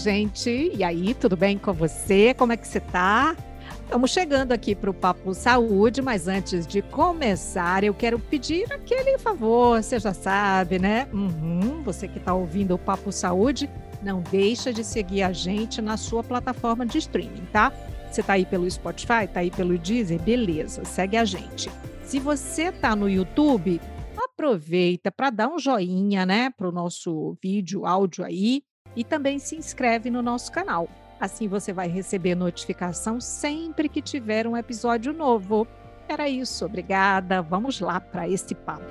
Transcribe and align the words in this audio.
gente. 0.00 0.72
E 0.74 0.82
aí, 0.82 1.14
tudo 1.14 1.36
bem 1.36 1.56
com 1.56 1.72
você? 1.72 2.34
Como 2.34 2.52
é 2.52 2.56
que 2.56 2.66
você 2.66 2.80
tá? 2.80 3.36
Estamos 3.84 4.10
chegando 4.10 4.52
aqui 4.52 4.74
para 4.74 4.90
o 4.90 4.94
Papo 4.94 5.34
Saúde, 5.34 6.00
mas 6.00 6.26
antes 6.26 6.66
de 6.66 6.80
começar, 6.80 7.84
eu 7.84 7.92
quero 7.92 8.18
pedir 8.18 8.72
aquele 8.72 9.18
favor, 9.18 9.82
você 9.82 9.98
já 9.98 10.14
sabe, 10.14 10.78
né? 10.78 11.08
Uhum, 11.12 11.82
você 11.82 12.08
que 12.08 12.18
está 12.18 12.32
ouvindo 12.32 12.74
o 12.74 12.78
Papo 12.78 13.12
Saúde, 13.12 13.68
não 14.02 14.22
deixa 14.22 14.72
de 14.72 14.82
seguir 14.82 15.22
a 15.22 15.32
gente 15.32 15.82
na 15.82 15.96
sua 15.96 16.24
plataforma 16.24 16.86
de 16.86 16.98
streaming, 16.98 17.46
tá? 17.52 17.72
Você 18.10 18.22
está 18.22 18.34
aí 18.34 18.46
pelo 18.46 18.70
Spotify, 18.70 19.24
está 19.24 19.40
aí 19.40 19.50
pelo 19.50 19.76
Deezer, 19.76 20.20
beleza, 20.22 20.84
segue 20.84 21.16
a 21.16 21.24
gente. 21.24 21.70
Se 22.04 22.18
você 22.18 22.68
está 22.68 22.96
no 22.96 23.08
YouTube, 23.08 23.80
aproveita 24.24 25.12
para 25.12 25.30
dar 25.30 25.48
um 25.48 25.58
joinha, 25.58 26.24
né, 26.24 26.50
para 26.50 26.68
o 26.68 26.72
nosso 26.72 27.36
vídeo, 27.42 27.84
áudio 27.84 28.24
aí, 28.24 28.62
e 28.94 29.04
também 29.04 29.38
se 29.38 29.56
inscreve 29.56 30.10
no 30.10 30.22
nosso 30.22 30.50
canal. 30.50 30.88
Assim 31.20 31.48
você 31.48 31.72
vai 31.72 31.88
receber 31.88 32.34
notificação 32.34 33.20
sempre 33.20 33.88
que 33.88 34.00
tiver 34.00 34.46
um 34.46 34.56
episódio 34.56 35.12
novo. 35.12 35.66
Era 36.08 36.28
isso, 36.28 36.64
obrigada. 36.64 37.42
Vamos 37.42 37.80
lá 37.80 38.00
para 38.00 38.28
esse 38.28 38.54
papo. 38.54 38.82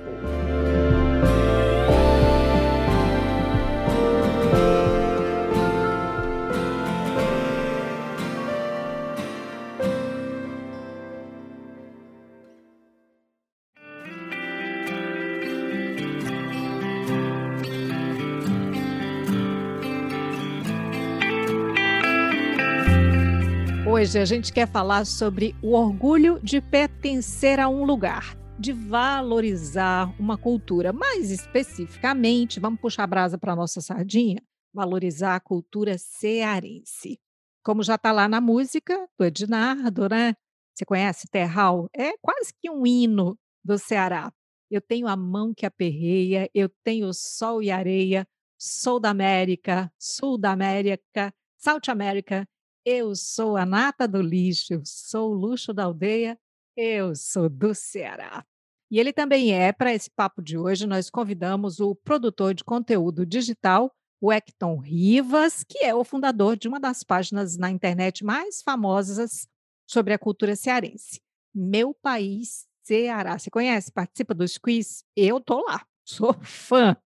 Hoje 24.00 24.18
a 24.18 24.24
gente 24.24 24.50
quer 24.50 24.66
falar 24.66 25.04
sobre 25.04 25.54
o 25.62 25.74
orgulho 25.74 26.40
de 26.42 26.58
pertencer 26.58 27.60
a 27.60 27.68
um 27.68 27.84
lugar, 27.84 28.34
de 28.58 28.72
valorizar 28.72 30.10
uma 30.18 30.38
cultura. 30.38 30.90
Mais 30.90 31.30
especificamente, 31.30 32.58
vamos 32.58 32.80
puxar 32.80 33.04
a 33.04 33.06
brasa 33.06 33.36
para 33.36 33.52
a 33.52 33.56
nossa 33.56 33.82
sardinha, 33.82 34.42
valorizar 34.72 35.36
a 35.36 35.40
cultura 35.40 35.98
cearense. 35.98 37.20
Como 37.62 37.82
já 37.82 37.96
está 37.96 38.10
lá 38.10 38.26
na 38.26 38.40
música 38.40 39.06
do 39.18 39.26
Ednardo, 39.26 40.08
né? 40.08 40.34
Você 40.74 40.86
conhece 40.86 41.28
Terral? 41.30 41.86
É 41.94 42.12
quase 42.22 42.54
que 42.58 42.70
um 42.70 42.86
hino 42.86 43.38
do 43.62 43.76
Ceará. 43.76 44.32
Eu 44.70 44.80
tenho 44.80 45.08
a 45.08 45.14
mão 45.14 45.52
que 45.52 45.66
aperreia, 45.66 46.48
eu 46.54 46.70
tenho 46.82 47.12
sol 47.12 47.62
e 47.62 47.70
areia, 47.70 48.26
sou 48.58 48.98
da 48.98 49.10
América, 49.10 49.92
sul 49.98 50.38
da 50.38 50.52
América, 50.52 51.34
South 51.58 51.90
América, 51.90 52.48
eu 52.84 53.14
sou 53.14 53.56
a 53.56 53.66
nata 53.66 54.06
do 54.06 54.20
lixo, 54.20 54.80
sou 54.84 55.30
o 55.30 55.34
luxo 55.34 55.72
da 55.72 55.84
aldeia, 55.84 56.38
eu 56.76 57.14
sou 57.14 57.48
do 57.48 57.74
Ceará. 57.74 58.44
E 58.90 58.98
ele 58.98 59.12
também 59.12 59.52
é, 59.52 59.72
para 59.72 59.94
esse 59.94 60.10
papo 60.10 60.42
de 60.42 60.58
hoje, 60.58 60.86
nós 60.86 61.08
convidamos 61.08 61.78
o 61.78 61.94
produtor 61.94 62.54
de 62.54 62.64
conteúdo 62.64 63.24
digital, 63.24 63.94
o 64.20 64.32
Hecton 64.32 64.78
Rivas, 64.78 65.64
que 65.64 65.78
é 65.84 65.94
o 65.94 66.04
fundador 66.04 66.56
de 66.56 66.68
uma 66.68 66.80
das 66.80 67.04
páginas 67.04 67.56
na 67.56 67.70
internet 67.70 68.24
mais 68.24 68.60
famosas 68.62 69.46
sobre 69.88 70.12
a 70.12 70.18
cultura 70.18 70.56
cearense. 70.56 71.20
Meu 71.54 71.94
País 71.94 72.66
Ceará. 72.82 73.38
Você 73.38 73.50
conhece? 73.50 73.92
Participa 73.92 74.34
dos 74.34 74.58
quiz? 74.58 75.04
Eu 75.16 75.40
tô 75.40 75.64
lá, 75.64 75.86
sou 76.04 76.34
fã. 76.42 76.96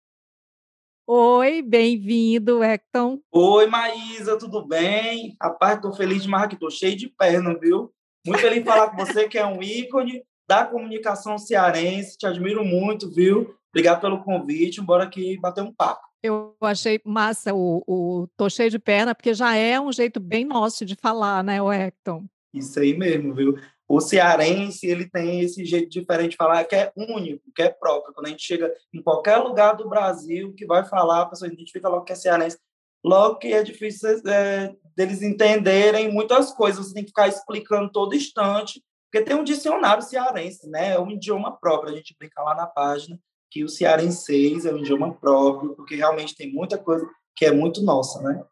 Oi, 1.07 1.61
bem-vindo, 1.61 2.65
Hecton. 2.65 3.21
Oi, 3.31 3.67
Maísa, 3.67 4.39
tudo 4.39 4.67
bem? 4.67 5.37
Rapaz, 5.39 5.77
estou 5.77 5.93
feliz 5.93 6.23
demais 6.23 6.45
aqui, 6.45 6.55
estou 6.55 6.71
cheio 6.71 6.97
de 6.97 7.11
perna, 7.11 7.55
viu? 7.61 7.93
Muito 8.27 8.41
feliz 8.41 8.61
de 8.61 8.65
falar 8.65 8.89
com 8.89 9.05
você, 9.05 9.29
que 9.29 9.37
é 9.37 9.45
um 9.45 9.63
ícone 9.63 10.23
da 10.49 10.65
comunicação 10.65 11.37
cearense. 11.37 12.17
Te 12.17 12.27
admiro 12.27 12.65
muito, 12.65 13.13
viu? 13.13 13.55
Obrigado 13.69 14.01
pelo 14.01 14.25
convite. 14.25 14.81
Bora 14.81 15.05
aqui 15.05 15.39
bater 15.39 15.63
um 15.63 15.75
papo. 15.75 16.01
Eu 16.23 16.57
achei 16.63 16.99
massa 17.05 17.53
o, 17.53 17.85
o 17.87 18.27
tô 18.35 18.49
cheio 18.49 18.71
de 18.71 18.79
perna, 18.79 19.15
porque 19.15 19.35
já 19.35 19.55
é 19.55 19.79
um 19.79 19.93
jeito 19.93 20.19
bem 20.19 20.47
nosso 20.47 20.87
de 20.87 20.95
falar, 20.95 21.45
né, 21.45 21.61
o 21.61 21.71
Hecton? 21.71 22.25
Isso 22.55 22.81
aí 22.81 22.97
mesmo, 22.97 23.35
viu? 23.35 23.59
O 23.97 24.01
cearense 24.01 24.87
ele 24.87 25.09
tem 25.09 25.41
esse 25.41 25.65
jeito 25.65 25.89
diferente 25.89 26.33
de 26.33 26.37
falar 26.37 26.65
que 26.65 26.75
é 26.75 26.93
único, 26.97 27.43
que 27.55 27.63
é 27.63 27.69
próprio. 27.69 28.13
Quando 28.13 28.27
a 28.27 28.31
gente 28.31 28.43
chega 28.43 28.75
em 28.93 29.01
qualquer 29.01 29.37
lugar 29.37 29.77
do 29.77 29.89
Brasil 29.89 30.53
que 30.55 30.67
vai 30.67 30.85
falar, 30.85 31.23
a 31.23 31.27
pessoa 31.27 31.51
identifica 31.53 31.89
logo 31.89 32.05
que 32.05 32.13
é 32.13 32.17
cearense, 32.17 32.59
logo 33.05 33.37
que 33.37 33.53
é 33.53 33.63
difícil 33.63 34.11
é, 34.27 34.75
deles 34.97 35.23
entenderem 35.23 36.11
muitas 36.11 36.53
coisas, 36.53 36.89
você 36.89 36.95
tem 36.95 37.05
que 37.05 37.11
ficar 37.11 37.29
explicando 37.29 37.93
todo 37.93 38.17
instante, 38.17 38.83
porque 39.11 39.25
tem 39.25 39.37
um 39.37 39.45
dicionário 39.45 40.03
cearense, 40.03 40.69
né? 40.69 40.95
É 40.95 40.99
um 40.99 41.11
idioma 41.11 41.57
próprio, 41.57 41.93
a 41.93 41.97
gente 41.97 42.17
brinca 42.19 42.43
lá 42.43 42.55
na 42.55 42.67
página 42.67 43.17
que 43.49 43.63
o 43.63 43.69
cearense 43.69 44.67
é 44.67 44.73
um 44.73 44.79
idioma 44.79 45.15
próprio, 45.15 45.77
porque 45.77 45.95
realmente 45.95 46.35
tem 46.35 46.53
muita 46.53 46.77
coisa 46.77 47.07
que 47.37 47.45
é 47.45 47.53
muito 47.53 47.81
nossa, 47.83 48.21
né? 48.21 48.45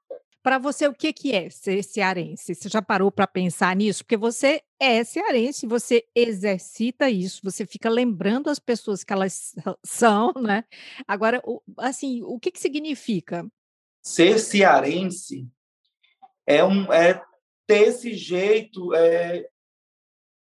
Para 0.42 0.58
você, 0.58 0.88
o 0.88 0.92
que, 0.92 1.12
que 1.12 1.32
é 1.32 1.48
ser 1.50 1.84
cearense? 1.84 2.54
Você 2.54 2.68
já 2.68 2.82
parou 2.82 3.12
para 3.12 3.28
pensar 3.28 3.76
nisso? 3.76 4.02
Porque 4.02 4.16
você 4.16 4.60
é 4.80 5.04
cearense, 5.04 5.68
você 5.68 6.04
exercita 6.14 7.08
isso, 7.08 7.40
você 7.44 7.64
fica 7.64 7.88
lembrando 7.88 8.50
as 8.50 8.58
pessoas 8.58 9.04
que 9.04 9.12
elas 9.12 9.54
são, 9.84 10.32
né? 10.32 10.64
Agora, 11.06 11.40
assim, 11.78 12.22
o 12.24 12.40
que, 12.40 12.50
que 12.50 12.58
significa? 12.58 13.46
Ser 14.02 14.40
cearense 14.40 15.48
é, 16.44 16.64
um, 16.64 16.92
é 16.92 17.22
ter 17.64 17.88
esse 17.88 18.12
jeito 18.14 18.92
é, 18.94 19.48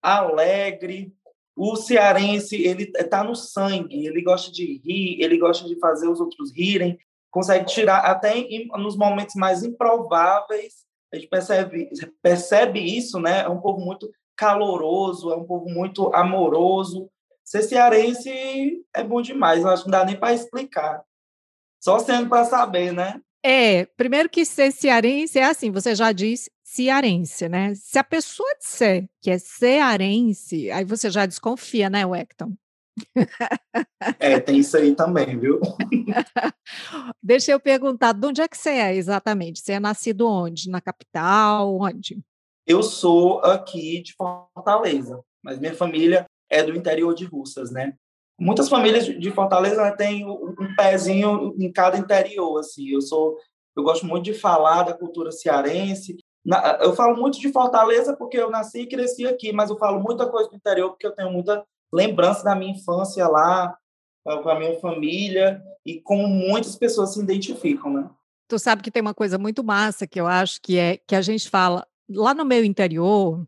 alegre. 0.02 1.14
O 1.56 1.76
cearense, 1.76 2.56
ele 2.56 2.92
está 2.96 3.24
no 3.24 3.36
sangue, 3.36 4.08
ele 4.08 4.24
gosta 4.24 4.52
de 4.52 4.82
rir, 4.84 5.22
ele 5.22 5.38
gosta 5.38 5.68
de 5.68 5.78
fazer 5.80 6.08
os 6.08 6.20
outros 6.20 6.52
rirem, 6.52 6.98
consegue 7.32 7.66
tirar 7.66 8.00
até 8.00 8.38
em, 8.38 8.68
nos 8.68 8.98
momentos 8.98 9.36
mais 9.36 9.64
improváveis. 9.64 10.86
A 11.12 11.16
gente 11.16 11.28
percebe, 11.28 11.90
percebe 12.22 12.80
isso, 12.80 13.20
né? 13.20 13.42
É 13.42 13.50
um 13.50 13.60
povo 13.60 13.80
muito 13.80 14.12
caloroso, 14.36 15.32
é 15.32 15.36
um 15.36 15.46
povo 15.46 15.70
muito 15.70 16.14
amoroso. 16.14 17.10
Ser 17.44 17.64
cearense 17.64 18.30
é 18.94 19.04
bom 19.04 19.22
demais, 19.22 19.66
acho 19.66 19.84
que 19.84 19.90
não 19.90 20.00
dá 20.00 20.06
nem 20.06 20.18
para 20.18 20.34
explicar. 20.34 21.02
Só 21.82 22.00
sendo 22.00 22.30
para 22.30 22.46
saber, 22.46 22.94
né? 22.94 23.20
É, 23.44 23.86
primeiro 23.98 24.30
que 24.30 24.46
ser 24.46 24.72
cearense 24.72 25.40
é 25.40 25.46
assim, 25.46 25.72
você 25.72 25.96
já 25.96 26.12
diz 26.12 26.50
cearense, 26.64 27.50
né? 27.50 27.74
Se 27.76 27.98
a 27.98 28.04
pessoa 28.04 28.56
disser 28.60 29.10
que 29.20 29.32
é 29.32 29.40
cearense, 29.40 30.70
aí 30.72 30.86
você 30.86 31.10
já 31.10 31.26
desconfia, 31.26 31.90
né, 31.90 32.06
Wecton? 32.06 32.54
É, 34.20 34.40
tem 34.40 34.58
isso 34.58 34.78
aí 34.78 34.96
também, 34.96 35.38
viu? 35.38 35.60
Deixa 37.22 37.52
eu 37.52 37.60
perguntar, 37.60 38.14
de 38.14 38.28
onde 38.28 38.42
é 38.42 38.48
que 38.48 38.58
você 38.58 38.70
é 38.70 38.96
exatamente? 38.96 39.60
Você 39.60 39.74
é 39.74 39.80
nascido 39.80 40.28
onde? 40.28 40.70
Na 40.70 40.82
capital? 40.82 41.78
Onde? 41.80 42.20
Eu 42.66 42.84
sou 42.84 43.40
aqui 43.40 44.02
de 44.02 44.14
Fortaleza, 44.14 45.22
mas 45.44 45.60
minha 45.60 45.74
família 45.74 46.26
é 46.50 46.64
do 46.64 46.76
interior 46.76 47.14
de 47.14 47.26
Russas, 47.26 47.72
né? 47.72 47.94
Muitas 48.40 48.70
famílias 48.70 49.06
de 49.06 49.32
Fortaleza 49.32 49.84
né, 49.84 49.96
têm 49.96 50.28
um 50.28 50.76
pezinho 50.76 51.54
em 51.60 51.72
cada 51.72 51.98
interior, 51.98 52.60
assim. 52.60 52.90
Eu 52.90 53.02
sou, 53.02 53.38
eu 53.76 53.84
gosto 53.84 54.06
muito 54.06 54.26
de 54.26 54.34
falar 54.34 54.84
da 54.84 54.98
cultura 54.98 55.32
cearense. 55.32 56.18
Eu 56.80 56.96
falo 56.96 57.16
muito 57.16 57.40
de 57.40 57.52
Fortaleza 57.52 58.16
porque 58.18 58.38
eu 58.38 58.50
nasci 58.50 58.82
e 58.82 58.88
cresci 58.88 59.28
aqui, 59.28 59.54
mas 59.54 59.70
eu 59.70 59.78
falo 59.78 60.02
muita 60.02 60.28
coisa 60.28 60.50
do 60.50 60.56
interior 60.56 60.90
porque 60.90 61.06
eu 61.06 61.16
tenho 61.16 61.32
muita 61.32 61.64
lembrança 61.92 62.44
da 62.44 62.56
minha 62.56 62.72
infância 62.72 63.28
lá, 63.28 63.78
com 64.24 64.50
a 64.50 64.60
minha 64.60 64.80
família 64.80 65.62
e 65.86 66.00
como 66.00 66.28
muitas 66.28 66.76
pessoas 66.76 67.14
se 67.14 67.22
identificam, 67.22 67.92
né? 67.92 68.10
Tu 68.48 68.60
sabe 68.60 68.82
que 68.82 68.92
tem 68.92 69.02
uma 69.02 69.14
coisa 69.14 69.38
muito 69.38 69.64
massa 69.64 70.06
que 70.06 70.20
eu 70.20 70.28
acho 70.28 70.62
que 70.62 70.78
é 70.78 70.98
que 70.98 71.16
a 71.16 71.22
gente 71.22 71.50
fala 71.50 71.88
lá 72.10 72.34
no 72.34 72.46
meu 72.46 72.64
interior. 72.64 73.48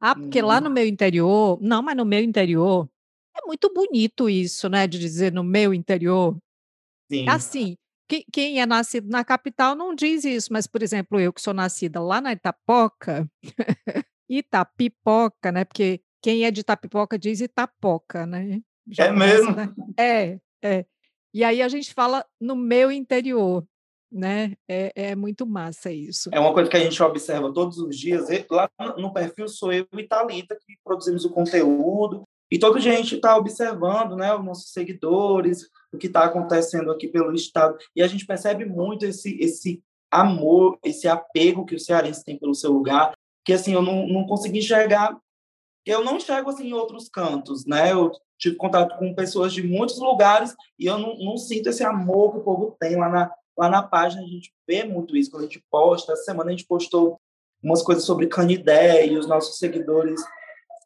Ah, 0.00 0.14
porque 0.14 0.40
uhum. 0.40 0.48
lá 0.48 0.60
no 0.60 0.70
meu 0.70 0.86
interior, 0.86 1.58
não, 1.60 1.82
mas 1.82 1.96
no 1.96 2.04
meu 2.04 2.20
interior 2.20 2.88
é 3.36 3.46
muito 3.46 3.72
bonito 3.72 4.28
isso, 4.28 4.68
né, 4.68 4.86
de 4.86 4.98
dizer 4.98 5.32
no 5.32 5.42
meu 5.42 5.72
interior. 5.74 6.36
Sim. 7.10 7.28
Assim, 7.28 7.76
quem, 8.08 8.24
quem 8.32 8.60
é 8.60 8.66
nascido 8.66 9.08
na 9.08 9.24
capital 9.24 9.74
não 9.74 9.94
diz 9.94 10.24
isso, 10.24 10.52
mas 10.52 10.66
por 10.66 10.82
exemplo, 10.82 11.18
eu 11.18 11.32
que 11.32 11.40
sou 11.40 11.54
nascida 11.54 12.00
lá 12.00 12.20
na 12.20 12.32
Itapoca, 12.32 13.28
Itapipoca, 14.28 15.50
né? 15.50 15.64
Porque 15.64 16.00
quem 16.22 16.44
é 16.44 16.50
de 16.50 16.60
Itapipoca 16.60 17.18
diz 17.18 17.40
Itapoca, 17.40 18.26
né? 18.26 18.60
Já 18.90 19.06
é 19.06 19.12
mesmo? 19.12 19.54
Né? 19.54 19.74
É, 19.98 20.38
é. 20.62 20.86
E 21.32 21.44
aí 21.44 21.62
a 21.62 21.68
gente 21.68 21.92
fala 21.92 22.24
no 22.40 22.56
meu 22.56 22.90
interior, 22.90 23.64
né? 24.10 24.54
É, 24.66 24.92
é, 24.94 25.14
muito 25.14 25.46
massa 25.46 25.92
isso. 25.92 26.30
É 26.32 26.40
uma 26.40 26.52
coisa 26.52 26.70
que 26.70 26.76
a 26.76 26.80
gente 26.80 27.00
observa 27.02 27.52
todos 27.52 27.78
os 27.78 27.96
dias. 27.96 28.28
Lá 28.50 28.68
no 28.96 29.12
perfil 29.12 29.48
sou 29.48 29.72
eu 29.72 29.86
e 29.92 30.02
Thalita 30.04 30.56
que 30.56 30.74
produzimos 30.82 31.24
o 31.24 31.30
conteúdo. 31.30 32.22
E 32.50 32.58
todo 32.58 32.80
dia 32.80 32.92
a 32.92 32.96
gente 32.96 33.16
está 33.16 33.36
observando 33.36 34.16
né, 34.16 34.34
os 34.34 34.42
nossos 34.42 34.72
seguidores, 34.72 35.68
o 35.92 35.98
que 35.98 36.06
está 36.06 36.24
acontecendo 36.24 36.90
aqui 36.90 37.06
pelo 37.06 37.34
Estado. 37.34 37.76
E 37.94 38.02
a 38.02 38.06
gente 38.06 38.24
percebe 38.24 38.64
muito 38.64 39.04
esse, 39.04 39.38
esse 39.38 39.82
amor, 40.10 40.78
esse 40.82 41.06
apego 41.06 41.66
que 41.66 41.74
o 41.74 41.80
cearense 41.80 42.24
tem 42.24 42.38
pelo 42.38 42.54
seu 42.54 42.72
lugar, 42.72 43.12
que 43.44 43.52
assim 43.52 43.74
eu 43.74 43.82
não, 43.82 44.06
não 44.08 44.26
consegui 44.26 44.60
enxergar, 44.60 45.14
eu 45.88 46.04
não 46.04 46.16
enxergo 46.16 46.50
assim 46.50 46.68
em 46.68 46.72
outros 46.72 47.08
cantos, 47.08 47.64
né? 47.64 47.92
Eu 47.92 48.12
tive 48.38 48.56
contato 48.56 48.98
com 48.98 49.14
pessoas 49.14 49.52
de 49.52 49.62
muitos 49.62 49.98
lugares 49.98 50.54
e 50.78 50.86
eu 50.86 50.98
não, 50.98 51.16
não 51.18 51.36
sinto 51.36 51.68
esse 51.68 51.82
amor 51.82 52.32
que 52.32 52.38
o 52.38 52.42
povo 52.42 52.76
tem 52.78 52.96
lá 52.96 53.08
na 53.08 53.30
lá 53.56 53.68
na 53.68 53.82
página. 53.82 54.22
A 54.22 54.26
gente 54.26 54.54
vê 54.66 54.84
muito 54.84 55.16
isso 55.16 55.30
quando 55.30 55.42
a 55.42 55.46
gente 55.46 55.64
posta. 55.68 56.12
Essa 56.12 56.24
semana 56.24 56.50
a 56.50 56.52
gente 56.52 56.66
postou 56.66 57.20
umas 57.60 57.82
coisas 57.82 58.04
sobre 58.04 58.28
Canidé 58.28 59.06
e 59.06 59.18
os 59.18 59.26
nossos 59.26 59.58
seguidores 59.58 60.20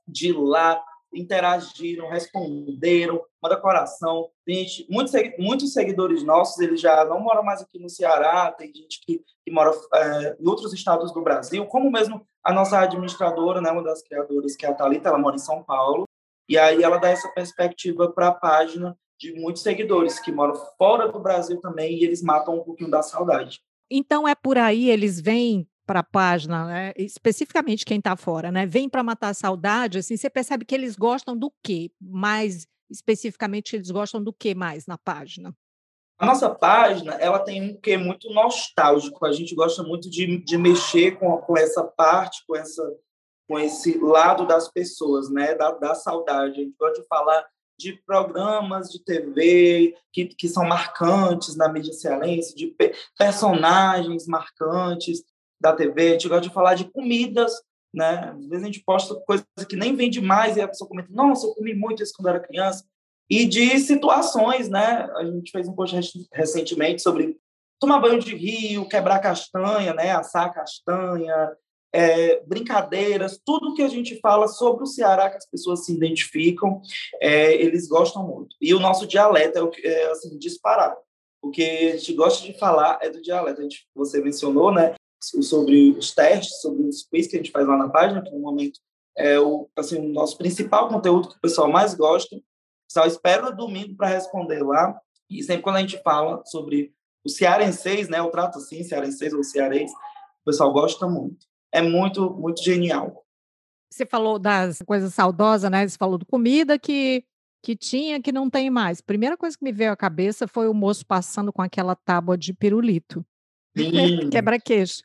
de 0.09 0.33
lá 0.33 0.83
interagiram, 1.15 2.09
responderam, 2.09 3.23
manda 3.43 3.57
coração. 3.57 4.29
Gente, 4.47 4.87
muitos, 4.91 5.13
muitos 5.39 5.73
seguidores 5.73 6.25
nossos, 6.25 6.59
eles 6.61 6.81
já 6.81 7.05
não 7.05 7.21
moram 7.21 7.43
mais 7.43 7.61
aqui 7.61 7.79
no 7.79 7.89
Ceará, 7.89 8.51
tem 8.53 8.73
gente 8.73 9.01
que, 9.05 9.23
que 9.45 9.51
mora 9.51 9.73
é, 9.95 10.37
em 10.41 10.49
outros 10.49 10.73
estados 10.73 11.13
do 11.13 11.23
Brasil, 11.23 11.65
como 11.67 11.91
mesmo 11.91 12.27
a 12.43 12.53
nossa 12.53 12.81
administradora, 12.81 13.61
né, 13.61 13.71
uma 13.71 13.83
das 13.83 14.03
criadoras, 14.03 14.57
que 14.57 14.67
é 14.67 14.69
a 14.69 14.75
Thalita, 14.75 15.09
ela 15.09 15.19
mora 15.19 15.37
em 15.37 15.39
São 15.39 15.63
Paulo, 15.63 16.05
e 16.49 16.59
aí 16.59 16.83
ela 16.83 16.99
dá 16.99 17.09
essa 17.09 17.29
perspectiva 17.29 18.11
para 18.11 18.29
a 18.29 18.35
página 18.35 18.97
de 19.19 19.33
muitos 19.35 19.63
seguidores 19.63 20.19
que 20.19 20.33
moram 20.33 20.55
fora 20.77 21.09
do 21.09 21.21
Brasil 21.21 21.61
também 21.61 21.97
e 21.97 22.05
eles 22.05 22.23
matam 22.23 22.59
um 22.59 22.65
pouquinho 22.65 22.91
da 22.91 23.03
saudade. 23.03 23.61
Então 23.89 24.27
é 24.27 24.35
por 24.35 24.59
aí, 24.59 24.91
eles 24.91 25.21
vêm 25.21 25.69
para 25.87 26.01
a 26.01 26.05
página, 26.05 26.67
né? 26.67 26.93
especificamente 26.97 27.85
quem 27.85 27.99
está 27.99 28.17
fora, 28.17 28.51
né? 28.51 28.67
Vem 28.67 28.89
para 28.89 29.03
matar 29.03 29.29
a 29.31 29.35
saudade, 29.35 29.99
assim, 29.99 30.17
você 30.17 30.31
percebe 30.31 30.65
que 30.65 30.75
eles 30.75 30.97
gostam 30.97 31.37
do 31.37 31.53
quê? 31.63 31.91
Mais 32.01 32.67
especificamente, 32.91 33.75
eles 33.75 33.91
gostam 33.91 34.23
do 34.23 34.33
que 34.33 34.55
mais 34.55 34.87
na 34.87 34.99
página? 34.99 35.55
A 36.19 36.27
nossa 36.27 36.49
página, 36.51 37.15
ela 37.15 37.41
tem 37.41 37.63
um 37.63 37.81
quê 37.81 37.97
muito 37.97 38.31
nostálgico. 38.33 39.27
A 39.27 39.33
gente 39.33 39.55
gosta 39.55 39.83
muito 39.83 40.09
de, 40.09 40.39
de 40.45 40.57
mexer 40.57 41.19
com, 41.19 41.37
com 41.39 41.57
essa 41.57 41.83
parte, 41.83 42.45
com, 42.47 42.55
essa, 42.55 42.97
com 43.49 43.59
esse 43.59 43.99
lado 43.99 44.47
das 44.47 44.71
pessoas, 44.71 45.29
né? 45.29 45.55
Da, 45.55 45.73
da 45.73 45.95
saudade. 45.95 46.61
A 46.61 46.65
gente 46.65 46.77
gosta 46.79 47.01
de 47.01 47.07
falar 47.09 47.45
de 47.77 47.95
programas 48.07 48.89
de 48.89 49.03
TV 49.03 49.97
que, 50.13 50.27
que 50.27 50.49
são 50.49 50.65
marcantes 50.65 51.57
na 51.57 51.69
mídia 51.69 51.93
cearense, 51.93 52.55
de 52.55 52.69
pe 52.69 52.95
personagens 53.19 54.27
marcantes 54.29 55.25
da 55.63 55.73
TV, 55.73 56.09
a 56.09 56.13
gente 56.13 56.29
gosta 56.29 56.49
de 56.49 56.53
falar 56.53 56.75
de 56.75 56.85
comidas, 56.91 57.53
né? 57.95 58.35
Às 58.37 58.47
vezes 58.47 58.65
a 58.65 58.67
gente 58.67 58.83
posta 58.85 59.15
coisas 59.27 59.47
que 59.69 59.77
nem 59.77 59.95
vende 59.95 60.21
mais 60.21 60.57
e 60.57 60.61
a 60.61 60.69
pessoa 60.69 60.89
comenta, 60.89 61.09
nossa, 61.13 61.47
eu 61.47 61.55
comi 61.55 61.75
muito 61.75 62.03
isso 62.03 62.13
quando 62.17 62.29
era 62.29 62.41
criança. 62.41 62.85
E 63.31 63.47
de 63.47 63.79
situações, 63.79 64.69
né? 64.69 65.09
A 65.17 65.25
gente 65.25 65.51
fez 65.51 65.69
um 65.69 65.75
post 65.75 65.97
recentemente 66.33 67.01
sobre 67.01 67.39
tomar 67.81 68.01
banho 68.01 68.19
de 68.19 68.35
rio, 68.35 68.89
quebrar 68.89 69.21
castanha, 69.21 69.95
né? 69.95 70.11
Assar 70.11 70.53
castanha, 70.53 71.57
é, 71.93 72.41
brincadeiras, 72.47 73.41
tudo 73.45 73.75
que 73.75 73.83
a 73.83 73.89
gente 73.89 74.19
fala 74.21 74.49
sobre 74.49 74.83
o 74.83 74.87
Ceará 74.87 75.31
que 75.31 75.37
as 75.37 75.47
pessoas 75.47 75.85
se 75.85 75.93
identificam, 75.93 76.81
é, 77.21 77.53
eles 77.55 77.87
gostam 77.87 78.27
muito. 78.27 78.57
E 78.61 78.75
o 78.75 78.81
nosso 78.81 79.07
dialeto 79.07 79.59
é, 79.59 79.63
o 79.63 79.71
é 79.85 80.11
assim, 80.11 80.39
disparado. 80.39 80.97
O 81.43 81.51
que 81.51 81.63
a 81.63 81.97
gente 81.97 82.15
gosta 82.15 82.45
de 82.47 82.59
falar 82.59 82.99
é 83.03 83.11
do 83.11 83.21
dialeto. 83.21 83.61
A 83.61 83.63
gente, 83.63 83.87
você 83.95 84.21
mencionou, 84.21 84.73
né? 84.73 84.95
Sobre 85.23 85.91
os 85.91 86.13
testes, 86.13 86.61
sobre 86.61 86.83
os 86.87 87.05
quiz 87.05 87.27
que 87.27 87.37
a 87.37 87.39
gente 87.39 87.53
faz 87.53 87.67
lá 87.67 87.77
na 87.77 87.89
página, 87.89 88.23
que 88.23 88.31
no 88.31 88.41
momento 88.41 88.81
é 89.17 89.39
o, 89.39 89.69
assim, 89.77 89.99
o 89.99 90.09
nosso 90.09 90.37
principal 90.37 90.89
conteúdo 90.89 91.29
que 91.29 91.37
o 91.37 91.41
pessoal 91.41 91.71
mais 91.71 91.95
gosta. 91.95 92.37
O 92.37 92.43
pessoal 92.89 93.07
espera 93.07 93.51
domingo 93.51 93.95
para 93.97 94.09
responder 94.09 94.63
lá. 94.63 94.99
E 95.31 95.43
sempre 95.43 95.63
quando 95.63 95.77
a 95.77 95.81
gente 95.81 96.01
fala 96.03 96.45
sobre 96.45 96.93
o 97.25 97.29
cearenseis, 97.29 98.09
né, 98.09 98.19
eu 98.19 98.31
trato 98.31 98.59
assim, 98.59 98.83
cearenseis 98.83 99.33
ou 99.33 99.45
cearense, 99.45 99.95
o 99.95 100.45
pessoal 100.47 100.73
gosta 100.73 101.07
muito. 101.07 101.47
É 101.71 101.81
muito, 101.81 102.31
muito 102.31 102.63
genial. 102.63 103.25
Você 103.91 104.05
falou 104.05 104.39
das 104.39 104.83
coisas 104.85 105.15
saudosas, 105.15 105.71
né? 105.71 105.87
Você 105.87 105.97
falou 105.97 106.19
de 106.19 106.25
comida 106.25 106.79
que, 106.79 107.25
que 107.63 107.77
tinha, 107.77 108.21
que 108.21 108.33
não 108.33 108.51
tem 108.51 108.71
mais. 108.71 109.01
Primeira 109.01 109.37
coisa 109.37 109.57
que 109.57 109.65
me 109.65 109.73
veio 109.73 109.93
à 109.93 109.97
cabeça 109.97 110.49
foi 110.49 110.69
o 110.69 110.75
moço 110.75 111.07
passando 111.07 111.53
com 111.53 111.63
aquela 111.63 111.95
tábua 111.95 112.37
de 112.37 112.53
pirulito. 112.53 113.25
Quebra-queixo 114.33 115.03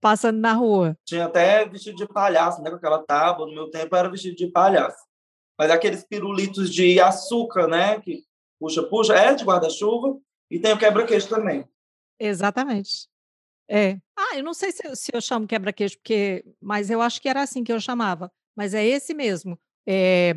passando 0.00 0.38
na 0.38 0.52
rua. 0.52 0.96
Tinha 1.04 1.26
até 1.26 1.66
vestido 1.68 1.96
de 1.96 2.06
palhaço, 2.06 2.62
né? 2.62 2.70
Com 2.70 2.76
aquela 2.76 3.02
tábua. 3.02 3.46
No 3.46 3.54
meu 3.54 3.70
tempo 3.70 3.94
era 3.96 4.08
vestido 4.08 4.36
de 4.36 4.46
palhaço. 4.48 5.04
Mas 5.58 5.70
aqueles 5.70 6.04
pirulitos 6.04 6.72
de 6.72 7.00
açúcar, 7.00 7.66
né? 7.66 8.00
Que 8.00 8.24
puxa, 8.58 8.82
puxa, 8.82 9.14
é 9.14 9.34
de 9.34 9.44
guarda-chuva. 9.44 10.18
E 10.50 10.58
tem 10.58 10.72
o 10.72 10.78
quebra-queixo 10.78 11.28
também. 11.28 11.64
Exatamente. 12.18 13.08
É. 13.68 13.98
Ah, 14.16 14.36
eu 14.36 14.42
não 14.42 14.52
sei 14.52 14.72
se, 14.72 14.96
se 14.96 15.10
eu 15.14 15.20
chamo 15.20 15.46
quebra-queixo, 15.46 15.96
porque, 15.96 16.44
mas 16.60 16.90
eu 16.90 17.00
acho 17.00 17.20
que 17.20 17.28
era 17.28 17.42
assim 17.42 17.62
que 17.62 17.72
eu 17.72 17.80
chamava. 17.80 18.30
Mas 18.56 18.74
é 18.74 18.84
esse 18.84 19.14
mesmo 19.14 19.58
é, 19.92 20.32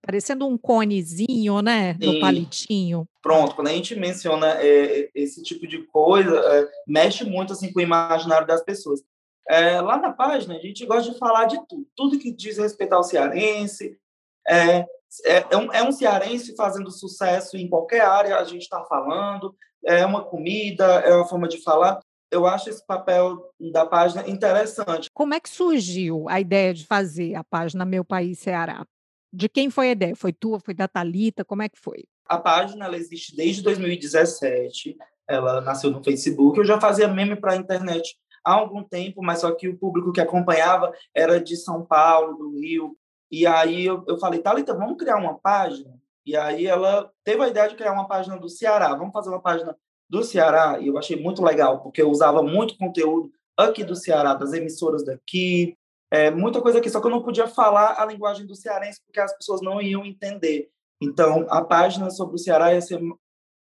parecendo 0.00 0.46
um 0.46 0.56
conezinho, 0.56 1.60
né? 1.60 1.94
Do 1.94 2.20
palitinho. 2.20 3.08
Pronto, 3.20 3.56
quando 3.56 3.66
a 3.66 3.72
gente 3.72 3.96
menciona 3.96 4.56
é, 4.60 5.10
esse 5.12 5.42
tipo 5.42 5.66
de 5.66 5.82
coisa, 5.86 6.38
é, 6.38 6.68
mexe 6.86 7.24
muito 7.24 7.52
assim 7.52 7.72
com 7.72 7.80
o 7.80 7.82
imaginário 7.82 8.46
das 8.46 8.62
pessoas. 8.62 9.02
lá 9.50 9.96
na 9.96 10.12
página, 10.12 10.54
a 10.54 10.60
gente 10.60 10.86
gosta 10.86 11.10
de 11.10 11.18
falar 11.18 11.46
de 11.46 11.58
tudo, 11.66 11.86
tudo 11.96 12.18
que 12.20 12.30
diz 12.30 12.56
respeito 12.56 12.92
ao 12.92 13.02
cearense. 13.02 13.98
É, 14.46 14.86
é, 15.24 15.56
um, 15.56 15.72
é 15.72 15.82
um 15.82 15.90
cearense 15.90 16.54
fazendo 16.54 16.90
sucesso 16.92 17.56
em 17.56 17.68
qualquer 17.68 18.02
área, 18.02 18.36
a 18.36 18.44
gente 18.44 18.62
está 18.62 18.84
falando, 18.84 19.56
é 19.84 20.06
uma 20.06 20.22
comida, 20.22 20.84
é 21.00 21.12
uma 21.12 21.26
forma 21.26 21.48
de 21.48 21.60
falar 21.62 21.98
eu 22.34 22.46
acho 22.46 22.68
esse 22.68 22.84
papel 22.84 23.48
da 23.72 23.86
página 23.86 24.28
interessante. 24.28 25.08
Como 25.14 25.34
é 25.34 25.40
que 25.40 25.48
surgiu 25.48 26.28
a 26.28 26.40
ideia 26.40 26.74
de 26.74 26.84
fazer 26.84 27.36
a 27.36 27.44
página 27.44 27.84
Meu 27.84 28.04
País 28.04 28.40
Ceará? 28.40 28.84
De 29.32 29.48
quem 29.48 29.70
foi 29.70 29.88
a 29.88 29.92
ideia? 29.92 30.16
Foi 30.16 30.32
tua? 30.32 30.58
Foi 30.58 30.74
da 30.74 30.88
Talita? 30.88 31.44
Como 31.44 31.62
é 31.62 31.68
que 31.68 31.78
foi? 31.78 32.04
A 32.26 32.38
página 32.38 32.86
ela 32.86 32.96
existe 32.96 33.36
desde 33.36 33.62
2017. 33.62 34.96
Ela 35.28 35.60
nasceu 35.60 35.90
no 35.90 36.02
Facebook. 36.02 36.58
Eu 36.58 36.64
já 36.64 36.80
fazia 36.80 37.06
meme 37.06 37.36
para 37.36 37.52
a 37.52 37.56
internet 37.56 38.16
há 38.44 38.52
algum 38.52 38.82
tempo, 38.82 39.22
mas 39.22 39.40
só 39.40 39.52
que 39.52 39.68
o 39.68 39.78
público 39.78 40.12
que 40.12 40.20
acompanhava 40.20 40.92
era 41.14 41.40
de 41.40 41.56
São 41.56 41.84
Paulo, 41.84 42.36
do 42.36 42.58
Rio. 42.58 42.96
E 43.30 43.46
aí 43.46 43.86
eu, 43.86 44.04
eu 44.08 44.18
falei, 44.18 44.40
Thalita, 44.40 44.74
vamos 44.74 44.98
criar 44.98 45.16
uma 45.16 45.34
página? 45.38 45.94
E 46.26 46.36
aí 46.36 46.66
ela 46.66 47.10
teve 47.22 47.42
a 47.42 47.48
ideia 47.48 47.68
de 47.68 47.76
criar 47.76 47.92
uma 47.92 48.08
página 48.08 48.36
do 48.36 48.48
Ceará. 48.48 48.94
Vamos 48.94 49.12
fazer 49.12 49.30
uma 49.30 49.40
página 49.40 49.76
do 50.14 50.22
Ceará, 50.22 50.78
e 50.80 50.86
eu 50.86 50.96
achei 50.96 51.20
muito 51.20 51.42
legal, 51.42 51.80
porque 51.82 52.00
eu 52.00 52.08
usava 52.08 52.40
muito 52.40 52.78
conteúdo 52.78 53.32
aqui 53.56 53.82
do 53.82 53.96
Ceará, 53.96 54.34
das 54.34 54.52
emissoras 54.52 55.04
daqui, 55.04 55.76
é, 56.08 56.30
muita 56.30 56.60
coisa 56.60 56.78
aqui, 56.78 56.88
só 56.88 57.00
que 57.00 57.06
eu 57.08 57.10
não 57.10 57.22
podia 57.22 57.48
falar 57.48 58.00
a 58.00 58.06
linguagem 58.06 58.46
do 58.46 58.54
cearense, 58.54 59.00
porque 59.04 59.18
as 59.18 59.36
pessoas 59.36 59.60
não 59.60 59.82
iam 59.82 60.04
entender. 60.04 60.70
Então, 61.02 61.44
a 61.48 61.64
página 61.64 62.08
sobre 62.10 62.36
o 62.36 62.38
Ceará 62.38 62.72
ia 62.72 62.80
ser 62.80 63.00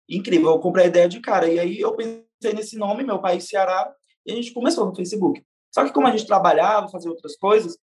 incrível. 0.06 0.50
Eu 0.50 0.58
comprei 0.58 0.84
a 0.84 0.88
ideia 0.88 1.08
de 1.08 1.20
cara, 1.20 1.48
e 1.48 1.58
aí 1.58 1.80
eu 1.80 1.96
pensei 1.96 2.52
nesse 2.54 2.76
nome, 2.76 3.04
Meu 3.04 3.18
País 3.18 3.48
Ceará, 3.48 3.94
e 4.26 4.32
a 4.32 4.34
gente 4.34 4.52
começou 4.52 4.84
no 4.84 4.94
Facebook. 4.94 5.42
Só 5.74 5.82
que 5.84 5.92
como 5.92 6.06
a 6.06 6.10
gente 6.10 6.26
trabalhava, 6.26 6.90
fazia 6.90 7.10
outras 7.10 7.34
coisas, 7.36 7.78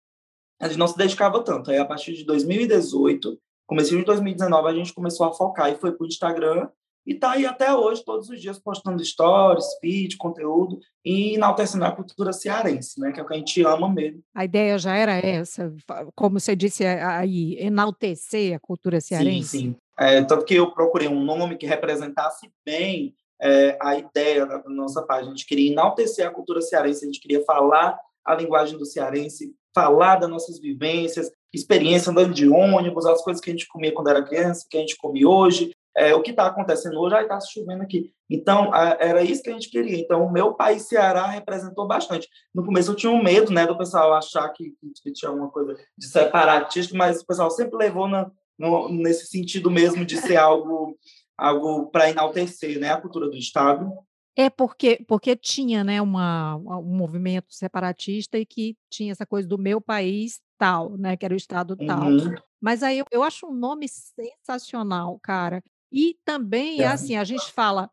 a 0.60 0.68
gente 0.68 0.78
não 0.78 0.86
se 0.86 0.96
dedicava 0.96 1.42
tanto. 1.42 1.72
Aí, 1.72 1.78
a 1.78 1.84
partir 1.84 2.12
de 2.14 2.24
2018, 2.24 3.36
comecei 3.66 3.98
de 3.98 4.04
2019, 4.04 4.68
a 4.68 4.74
gente 4.74 4.94
começou 4.94 5.26
a 5.26 5.32
focar 5.32 5.72
e 5.72 5.74
foi 5.78 5.90
para 5.90 6.04
o 6.04 6.06
Instagram 6.06 6.68
e 7.06 7.14
está 7.14 7.32
aí 7.32 7.46
até 7.46 7.74
hoje, 7.74 8.04
todos 8.04 8.28
os 8.28 8.40
dias, 8.40 8.58
postando 8.58 9.04
stories, 9.04 9.64
vídeo, 9.82 10.18
conteúdo 10.18 10.78
e 11.04 11.34
enaltecendo 11.34 11.84
a 11.84 11.92
cultura 11.92 12.32
cearense, 12.32 13.00
né? 13.00 13.10
Que 13.10 13.20
é 13.20 13.22
o 13.22 13.26
que 13.26 13.34
a 13.34 13.36
gente 13.36 13.64
ama 13.64 13.88
mesmo. 13.88 14.22
A 14.34 14.44
ideia 14.44 14.78
já 14.78 14.94
era 14.96 15.12
essa, 15.14 15.72
como 16.14 16.38
você 16.38 16.54
disse 16.54 16.84
aí, 16.84 17.56
enaltecer 17.58 18.54
a 18.54 18.60
cultura 18.60 19.00
cearense? 19.00 19.48
Sim, 19.48 19.58
sim. 19.58 19.76
É, 19.98 20.22
tanto 20.22 20.44
que 20.44 20.54
eu 20.54 20.70
procurei 20.72 21.08
um 21.08 21.24
nome 21.24 21.56
que 21.56 21.66
representasse 21.66 22.50
bem 22.64 23.14
é, 23.40 23.76
a 23.80 23.96
ideia 23.96 24.46
da 24.46 24.62
nossa 24.66 25.02
página. 25.02 25.32
A 25.32 25.34
gente 25.34 25.46
queria 25.46 25.72
enaltecer 25.72 26.26
a 26.26 26.30
cultura 26.30 26.60
cearense, 26.60 27.04
a 27.04 27.06
gente 27.06 27.20
queria 27.20 27.44
falar 27.44 27.98
a 28.24 28.34
linguagem 28.34 28.78
do 28.78 28.84
cearense, 28.84 29.54
falar 29.74 30.16
das 30.16 30.28
nossas 30.28 30.60
vivências, 30.60 31.30
experiência 31.52 32.10
andando 32.10 32.34
de 32.34 32.48
ônibus, 32.48 33.06
as 33.06 33.22
coisas 33.22 33.42
que 33.42 33.50
a 33.50 33.52
gente 33.52 33.68
comia 33.68 33.92
quando 33.92 34.08
era 34.08 34.24
criança, 34.24 34.66
que 34.68 34.76
a 34.76 34.80
gente 34.80 34.96
come 34.96 35.24
hoje, 35.24 35.72
é, 35.96 36.14
o 36.14 36.22
que 36.22 36.30
está 36.30 36.46
acontecendo 36.46 36.98
hoje, 37.00 37.16
aí 37.16 37.22
está 37.22 37.38
chovendo 37.40 37.82
aqui. 37.82 38.12
Então, 38.28 38.72
a, 38.72 38.96
era 39.00 39.22
isso 39.22 39.42
que 39.42 39.50
a 39.50 39.52
gente 39.52 39.70
queria. 39.70 39.98
Então, 39.98 40.24
o 40.24 40.32
meu 40.32 40.54
país, 40.54 40.82
Ceará, 40.82 41.26
representou 41.26 41.86
bastante. 41.86 42.28
No 42.54 42.64
começo 42.64 42.92
eu 42.92 42.96
tinha 42.96 43.10
um 43.10 43.22
medo, 43.22 43.52
né, 43.52 43.66
do 43.66 43.76
pessoal 43.76 44.14
achar 44.14 44.48
que, 44.50 44.72
que 45.02 45.12
tinha 45.12 45.30
alguma 45.30 45.50
coisa 45.50 45.76
de 45.98 46.06
separatista, 46.06 46.96
mas 46.96 47.20
o 47.20 47.26
pessoal 47.26 47.50
sempre 47.50 47.76
levou 47.76 48.06
na, 48.06 48.30
no, 48.58 48.88
nesse 48.88 49.26
sentido 49.26 49.70
mesmo 49.70 50.04
de 50.04 50.16
ser 50.16 50.36
algo, 50.36 50.96
algo 51.36 51.90
para 51.90 52.10
enaltecer, 52.10 52.78
né, 52.78 52.90
a 52.90 53.00
cultura 53.00 53.28
do 53.28 53.36
Estado. 53.36 53.90
É 54.36 54.48
porque, 54.48 55.04
porque 55.08 55.34
tinha 55.34 55.82
né, 55.82 56.00
uma, 56.00 56.56
um 56.56 56.96
movimento 56.96 57.52
separatista 57.52 58.38
e 58.38 58.46
que 58.46 58.76
tinha 58.88 59.10
essa 59.10 59.26
coisa 59.26 59.48
do 59.48 59.58
meu 59.58 59.80
país 59.80 60.40
tal, 60.56 60.96
né, 60.96 61.16
que 61.16 61.24
era 61.24 61.34
o 61.34 61.36
Estado 61.36 61.76
tal. 61.76 62.04
Uhum. 62.06 62.34
Mas 62.60 62.82
aí 62.82 62.98
eu, 62.98 63.06
eu 63.10 63.22
acho 63.22 63.46
um 63.46 63.54
nome 63.54 63.86
sensacional, 63.88 65.18
cara. 65.22 65.62
E 65.92 66.16
também, 66.24 66.82
é. 66.82 66.86
assim, 66.86 67.16
a 67.16 67.24
gente 67.24 67.52
fala 67.52 67.90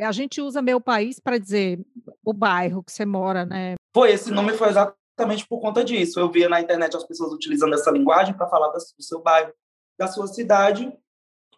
a 0.00 0.12
gente 0.12 0.40
usa 0.40 0.62
meu 0.62 0.80
país 0.80 1.18
para 1.18 1.38
dizer 1.38 1.84
o 2.24 2.32
bairro 2.32 2.82
que 2.82 2.92
você 2.92 3.04
mora, 3.04 3.44
né? 3.44 3.74
Foi, 3.94 4.12
esse 4.12 4.30
nome 4.30 4.52
foi 4.54 4.68
exatamente 4.68 5.46
por 5.46 5.60
conta 5.60 5.84
disso. 5.84 6.18
Eu 6.18 6.30
via 6.30 6.48
na 6.48 6.60
internet 6.60 6.96
as 6.96 7.04
pessoas 7.04 7.32
utilizando 7.32 7.74
essa 7.74 7.90
linguagem 7.90 8.34
para 8.34 8.48
falar 8.48 8.68
do 8.68 8.80
seu 9.02 9.20
bairro, 9.20 9.52
da 9.98 10.06
sua 10.06 10.26
cidade. 10.26 10.92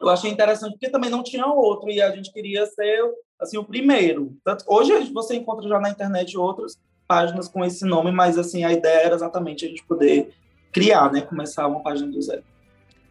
Eu 0.01 0.09
achei 0.09 0.31
interessante 0.31 0.73
porque 0.73 0.91
também 0.91 1.11
não 1.11 1.23
tinha 1.23 1.47
outro 1.47 1.91
e 1.91 2.03
a 2.03 2.11
gente 2.11 2.33
queria 2.33 2.67
ser 2.67 3.03
assim 3.41 3.57
o 3.57 3.65
primeiro. 3.65 4.37
Tanto, 4.45 4.65
hoje 4.67 5.13
você 5.13 5.37
encontra 5.37 5.69
já 5.69 5.81
na 5.81 5.91
internet 5.91 6.37
outras 6.37 6.79
páginas 7.07 7.49
com 7.49 7.65
esse 7.65 7.85
nome, 7.85 8.11
mas 8.11 8.37
assim 8.37 8.65
a 8.65 8.73
ideia 8.73 9.07
era 9.07 9.15
exatamente 9.15 9.65
a 9.65 9.69
gente 9.69 9.85
poder 9.85 10.35
criar, 10.73 11.11
né, 11.11 11.23
começar 11.23 11.67
uma 11.67 11.83
página 11.83 12.11
do 12.11 12.21
zero. 12.21 12.45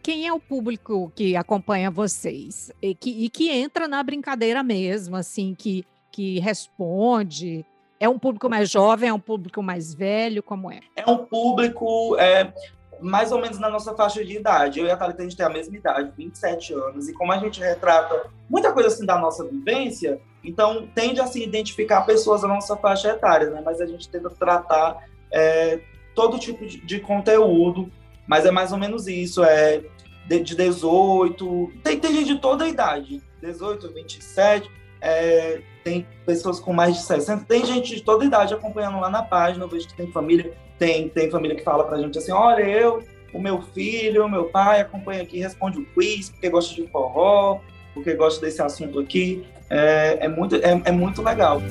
Quem 0.05 0.27
é 0.27 0.31
o 0.31 0.39
público 0.39 1.11
que 1.15 1.35
acompanha 1.35 1.89
vocês 1.89 2.71
e 2.79 2.93
que, 2.93 3.25
e 3.25 3.27
que 3.27 3.49
entra 3.49 3.87
na 3.87 4.03
brincadeira 4.03 4.61
mesmo, 4.61 5.15
assim, 5.15 5.55
que, 5.55 5.83
que 6.11 6.37
responde? 6.37 7.65
É 7.99 8.07
um 8.07 8.19
público 8.19 8.47
mais 8.47 8.69
jovem, 8.69 9.09
é 9.09 9.13
um 9.13 9.19
público 9.19 9.63
mais 9.63 9.95
velho, 9.95 10.43
como 10.43 10.71
é? 10.71 10.81
É 10.95 11.09
um 11.09 11.25
público 11.25 12.15
é, 12.19 12.53
mais 13.01 13.31
ou 13.31 13.41
menos 13.41 13.57
na 13.57 13.67
nossa 13.67 13.95
faixa 13.95 14.23
de 14.23 14.37
idade. 14.37 14.79
Eu 14.79 14.85
e 14.85 14.91
a 14.91 14.95
Thalita, 14.95 15.23
a 15.23 15.23
gente 15.23 15.37
tem 15.37 15.43
a 15.43 15.49
mesma 15.49 15.75
idade, 15.75 16.13
27 16.15 16.73
anos, 16.75 17.09
e 17.09 17.13
como 17.13 17.31
a 17.31 17.39
gente 17.39 17.59
retrata 17.59 18.29
muita 18.47 18.71
coisa 18.71 18.89
assim 18.89 19.07
da 19.07 19.17
nossa 19.17 19.43
vivência, 19.43 20.21
então 20.43 20.87
tende 20.93 21.19
a 21.19 21.25
se 21.25 21.41
identificar 21.41 22.01
pessoas 22.03 22.43
da 22.43 22.47
nossa 22.47 22.77
faixa 22.77 23.09
etária, 23.09 23.49
né? 23.49 23.59
Mas 23.65 23.81
a 23.81 23.87
gente 23.87 24.07
tenta 24.07 24.29
tratar 24.29 25.03
é, 25.31 25.79
todo 26.13 26.37
tipo 26.37 26.63
de, 26.63 26.79
de, 26.85 26.99
conteúdo, 26.99 27.91
mas 28.27 28.45
é 28.45 28.51
mais 28.51 28.71
ou 28.71 28.77
menos 28.77 29.07
isso, 29.07 29.43
é 29.43 29.83
de, 30.27 30.39
de 30.39 30.55
18, 30.55 31.71
tem, 31.83 31.99
tem 31.99 32.13
gente 32.13 32.33
de 32.33 32.39
toda 32.39 32.65
a 32.65 32.67
idade, 32.67 33.21
18, 33.41 33.93
27, 33.93 34.69
é, 35.01 35.61
tem 35.83 36.05
pessoas 36.25 36.59
com 36.59 36.73
mais 36.73 36.95
de 36.95 37.03
60, 37.03 37.45
tem 37.45 37.65
gente 37.65 37.95
de 37.95 38.01
toda 38.01 38.23
a 38.23 38.27
idade 38.27 38.53
acompanhando 38.53 38.99
lá 38.99 39.09
na 39.09 39.21
página, 39.21 39.63
eu 39.63 39.69
vejo 39.69 39.87
que 39.87 39.95
tem 39.95 40.11
família, 40.11 40.53
tem, 40.79 41.09
tem 41.09 41.29
família 41.29 41.55
que 41.55 41.63
fala 41.63 41.83
pra 41.83 41.97
gente 41.97 42.17
assim, 42.17 42.31
olha, 42.31 42.63
eu, 42.63 43.03
o 43.33 43.39
meu 43.39 43.61
filho, 43.61 44.25
o 44.25 44.29
meu 44.29 44.45
pai 44.45 44.81
acompanha 44.81 45.21
aqui, 45.21 45.39
responde 45.39 45.79
o 45.79 45.85
quiz, 45.85 46.29
porque 46.29 46.49
gosta 46.49 46.73
de 46.73 46.87
forró, 46.87 47.59
porque 47.93 48.13
gosta 48.13 48.45
desse 48.45 48.61
assunto 48.61 48.99
aqui, 48.99 49.45
é, 49.69 50.17
é 50.21 50.27
muito, 50.27 50.55
é, 50.55 50.81
é 50.85 50.91
muito 50.91 51.21
legal. 51.21 51.61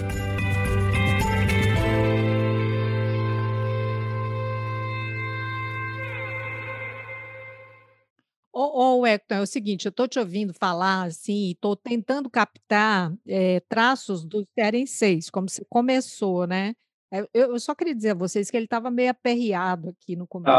Ô 9.04 9.06
Hector, 9.06 9.36
é 9.36 9.40
o 9.42 9.46
seguinte, 9.46 9.84
eu 9.84 9.90
estou 9.90 10.08
te 10.08 10.18
ouvindo 10.18 10.54
falar 10.54 11.04
assim, 11.04 11.50
estou 11.50 11.76
tentando 11.76 12.30
captar 12.30 13.14
é, 13.26 13.60
traços 13.68 14.24
do 14.24 14.48
seis, 14.86 15.28
como 15.28 15.46
você 15.46 15.62
começou, 15.68 16.46
né? 16.46 16.74
É, 17.12 17.20
eu, 17.20 17.52
eu, 17.52 17.60
só 17.60 17.74
queria 17.74 17.94
dizer 17.94 18.12
a 18.12 18.14
vocês 18.14 18.50
que 18.50 18.56
ele 18.56 18.64
estava 18.64 18.90
meio 18.90 19.10
aperreado 19.10 19.90
aqui 19.90 20.16
no 20.16 20.26
começo. 20.26 20.54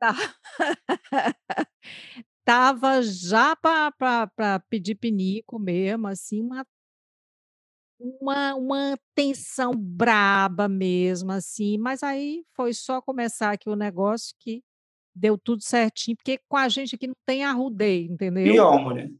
Tá. 0.00 0.12
Tava 2.44 3.00
já 3.00 3.54
para 3.54 4.58
pedir 4.68 4.96
pinico 4.96 5.60
mesmo, 5.60 6.08
assim, 6.08 6.42
uma, 6.42 6.66
uma, 7.98 8.54
uma 8.56 8.98
tensão 9.14 9.72
braba 9.72 10.68
mesmo, 10.68 11.30
assim, 11.30 11.78
mas 11.78 12.02
aí 12.02 12.44
foi 12.54 12.74
só 12.74 13.00
começar 13.00 13.52
aqui 13.52 13.70
o 13.70 13.76
negócio 13.76 14.34
que 14.40 14.64
deu 15.16 15.38
tudo 15.38 15.62
certinho, 15.62 16.16
porque 16.16 16.38
com 16.48 16.56
a 16.56 16.68
gente 16.68 16.94
aqui 16.94 17.06
não 17.06 17.16
tem 17.24 17.44
arrudeio, 17.44 18.12
entendeu? 18.12 18.44
Pior, 18.44 18.78
mulher. 18.78 19.10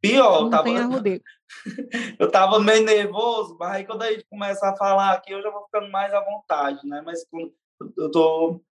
Pior, 0.00 0.42
não 0.42 0.50
tava... 0.50 0.64
tem 0.64 0.78
arrudeio. 0.78 1.22
eu 2.18 2.30
tava 2.30 2.60
meio 2.60 2.84
nervoso, 2.84 3.56
mas 3.58 3.72
aí 3.72 3.84
quando 3.84 4.02
a 4.02 4.12
gente 4.12 4.24
começa 4.30 4.68
a 4.68 4.76
falar 4.76 5.12
aqui, 5.12 5.32
eu 5.32 5.42
já 5.42 5.50
vou 5.50 5.64
ficando 5.64 5.90
mais 5.90 6.14
à 6.14 6.20
vontade, 6.24 6.86
né? 6.86 7.02
Mas 7.04 7.26
quando 7.28 7.52
eu 7.98 8.10
tô... 8.10 8.62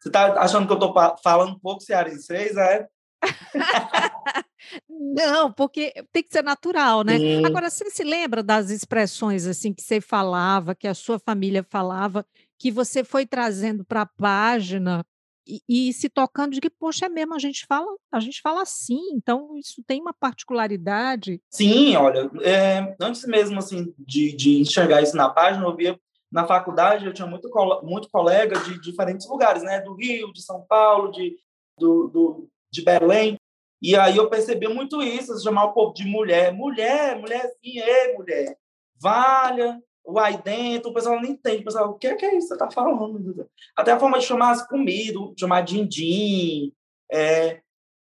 Você 0.00 0.10
tá 0.10 0.40
achando 0.40 0.66
que 0.66 0.72
eu 0.72 0.78
tô 0.78 0.94
falando 1.22 1.52
um 1.52 1.58
pouco 1.58 1.82
cearense, 1.82 2.32
é? 2.32 2.86
Não, 4.88 5.52
porque 5.52 5.92
tem 6.12 6.22
que 6.22 6.32
ser 6.32 6.42
natural, 6.42 7.02
né? 7.02 7.18
Sim. 7.18 7.44
Agora, 7.44 7.70
você 7.70 7.88
se 7.90 8.04
lembra 8.04 8.42
das 8.42 8.70
expressões 8.70 9.46
assim 9.46 9.72
que 9.72 9.82
você 9.82 10.00
falava, 10.00 10.74
que 10.74 10.86
a 10.86 10.94
sua 10.94 11.18
família 11.18 11.64
falava, 11.68 12.26
que 12.58 12.70
você 12.70 13.02
foi 13.02 13.26
trazendo 13.26 13.84
para 13.84 14.02
a 14.02 14.06
página 14.06 15.04
e, 15.46 15.62
e, 15.68 15.92
se 15.92 16.08
tocando 16.08 16.52
de 16.52 16.60
que, 16.60 16.68
poxa, 16.68 17.06
é 17.06 17.08
mesmo, 17.08 17.34
a 17.34 17.38
gente 17.38 17.64
fala, 17.66 17.86
a 18.10 18.18
gente 18.18 18.40
fala 18.40 18.62
assim, 18.62 19.00
então 19.12 19.56
isso 19.56 19.82
tem 19.86 20.00
uma 20.00 20.12
particularidade. 20.12 21.40
Sim, 21.50 21.94
olha, 21.96 22.30
é, 22.42 22.96
antes 23.00 23.24
mesmo 23.26 23.58
assim 23.58 23.94
de, 23.98 24.34
de 24.34 24.60
enxergar 24.60 25.02
isso 25.02 25.16
na 25.16 25.28
página, 25.28 25.64
eu 25.64 25.76
via 25.76 25.98
na 26.30 26.44
faculdade, 26.46 27.06
eu 27.06 27.12
tinha 27.12 27.26
muito, 27.26 27.48
muito 27.82 28.10
colega 28.10 28.58
de 28.60 28.80
diferentes 28.80 29.28
lugares, 29.28 29.62
né? 29.62 29.80
Do 29.80 29.94
Rio, 29.94 30.32
de 30.32 30.42
São 30.42 30.62
Paulo, 30.68 31.12
de, 31.12 31.36
do, 31.78 32.08
do 32.08 32.48
de 32.70 32.82
Belém. 32.82 33.38
E 33.80 33.94
aí 33.94 34.16
eu 34.16 34.28
percebi 34.28 34.68
muito 34.68 35.02
isso, 35.02 35.40
chamar 35.42 35.64
o 35.64 35.72
povo 35.72 35.94
de 35.94 36.04
mulher. 36.04 36.52
Mulher, 36.52 37.18
mulher 37.18 37.48
sim, 37.62 37.78
é 37.78 38.14
mulher. 38.14 38.56
Valha, 39.00 39.80
o 40.06 40.18
aí 40.20 40.40
dentro, 40.40 40.90
o 40.90 40.94
pessoal 40.94 41.20
não 41.20 41.28
entende. 41.28 41.62
O 41.62 41.64
pessoal, 41.64 41.90
o 41.90 41.94
que 41.94 42.06
é, 42.06 42.14
que 42.14 42.24
é 42.24 42.36
isso 42.36 42.48
que 42.48 42.48
você 42.48 42.54
está 42.54 42.70
falando? 42.70 43.50
Até 43.74 43.92
a 43.92 43.98
forma 43.98 44.18
de 44.18 44.24
chamar 44.24 44.52
as 44.52 44.66
comidas, 44.66 45.34
chamar 45.38 45.62
din-din, 45.62 46.72
é, 47.10 47.60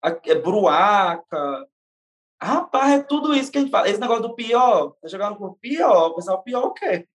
é, 0.02 0.34
bruaca. 0.36 1.68
Rapaz, 2.40 3.00
é 3.00 3.02
tudo 3.02 3.34
isso 3.34 3.50
que 3.50 3.58
a 3.58 3.60
gente 3.60 3.70
fala. 3.70 3.88
Esse 3.88 4.00
negócio 4.00 4.22
do 4.22 4.34
pior, 4.34 4.94
tá 5.02 5.08
jogando 5.08 5.36
por 5.36 5.58
pior, 5.58 6.08
o 6.08 6.14
pessoal, 6.14 6.42
pior 6.42 6.66
o 6.66 6.72
quê? 6.72 7.06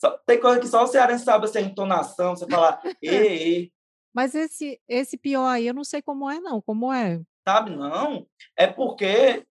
Só, 0.00 0.18
tem 0.26 0.40
coisa 0.40 0.58
que 0.58 0.66
só 0.66 0.82
o 0.82 0.88
cearense 0.88 1.24
sabe, 1.24 1.44
assim, 1.44 1.58
a 1.58 1.62
entonação, 1.62 2.34
você 2.34 2.46
falar, 2.48 2.82
e, 3.00 3.10
e. 3.10 3.72
Mas 4.12 4.34
esse, 4.34 4.80
esse 4.88 5.16
pior 5.16 5.46
aí, 5.46 5.68
eu 5.68 5.74
não 5.74 5.84
sei 5.84 6.02
como 6.02 6.28
é, 6.28 6.40
não. 6.40 6.60
Como 6.60 6.92
é? 6.92 7.20
Sabe, 7.46 7.70
não. 7.70 8.26
É 8.56 8.66
porque 8.66 9.46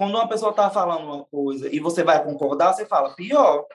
quando 0.00 0.14
uma 0.14 0.26
pessoa 0.26 0.48
está 0.48 0.70
falando 0.70 1.04
uma 1.04 1.24
coisa 1.26 1.68
e 1.70 1.78
você 1.78 2.02
vai 2.02 2.24
concordar, 2.24 2.72
você 2.72 2.86
fala, 2.86 3.14
pior. 3.14 3.66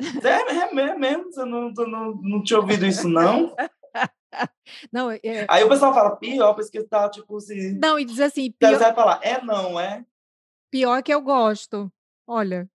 É, 0.24 0.80
é 0.80 0.96
mesmo? 0.96 1.32
Você 1.32 1.44
não, 1.44 1.70
não, 1.70 2.14
não 2.16 2.42
tinha 2.42 2.58
ouvido 2.58 2.84
isso, 2.84 3.08
não? 3.08 3.54
Não, 4.92 5.12
é... 5.12 5.46
Aí 5.48 5.62
o 5.62 5.68
pessoal 5.68 5.94
fala, 5.94 6.16
pior, 6.16 6.54
porque 6.54 6.82
tá, 6.82 7.08
tipo 7.08 7.36
assim... 7.36 7.78
Não, 7.78 7.96
e 7.96 8.04
diz 8.04 8.18
assim, 8.18 8.50
pior... 8.50 8.72
Você 8.72 8.78
vai 8.78 8.92
falar, 8.92 9.20
é 9.22 9.40
não, 9.40 9.78
é? 9.78 10.04
Pior 10.72 11.00
que 11.04 11.14
eu 11.14 11.22
gosto, 11.22 11.88
olha. 12.26 12.68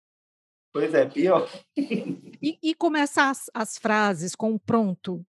Pois 0.73 0.95
é, 0.95 1.05
pior. 1.07 1.51
E, 1.77 2.57
e 2.63 2.75
começar 2.77 3.31
as, 3.31 3.51
as 3.53 3.77
frases 3.77 4.37
com 4.37 4.57
pronto. 4.57 5.27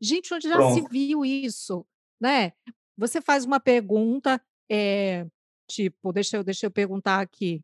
Gente, 0.00 0.32
onde 0.32 0.48
já 0.48 0.56
pronto. 0.56 0.74
se 0.74 0.88
viu 0.88 1.22
isso, 1.22 1.84
né? 2.18 2.54
Você 2.96 3.20
faz 3.20 3.44
uma 3.44 3.60
pergunta, 3.60 4.40
é, 4.70 5.26
tipo, 5.68 6.12
deixa 6.12 6.36
eu, 6.36 6.44
deixa 6.44 6.66
eu 6.66 6.70
perguntar 6.70 7.20
aqui. 7.20 7.60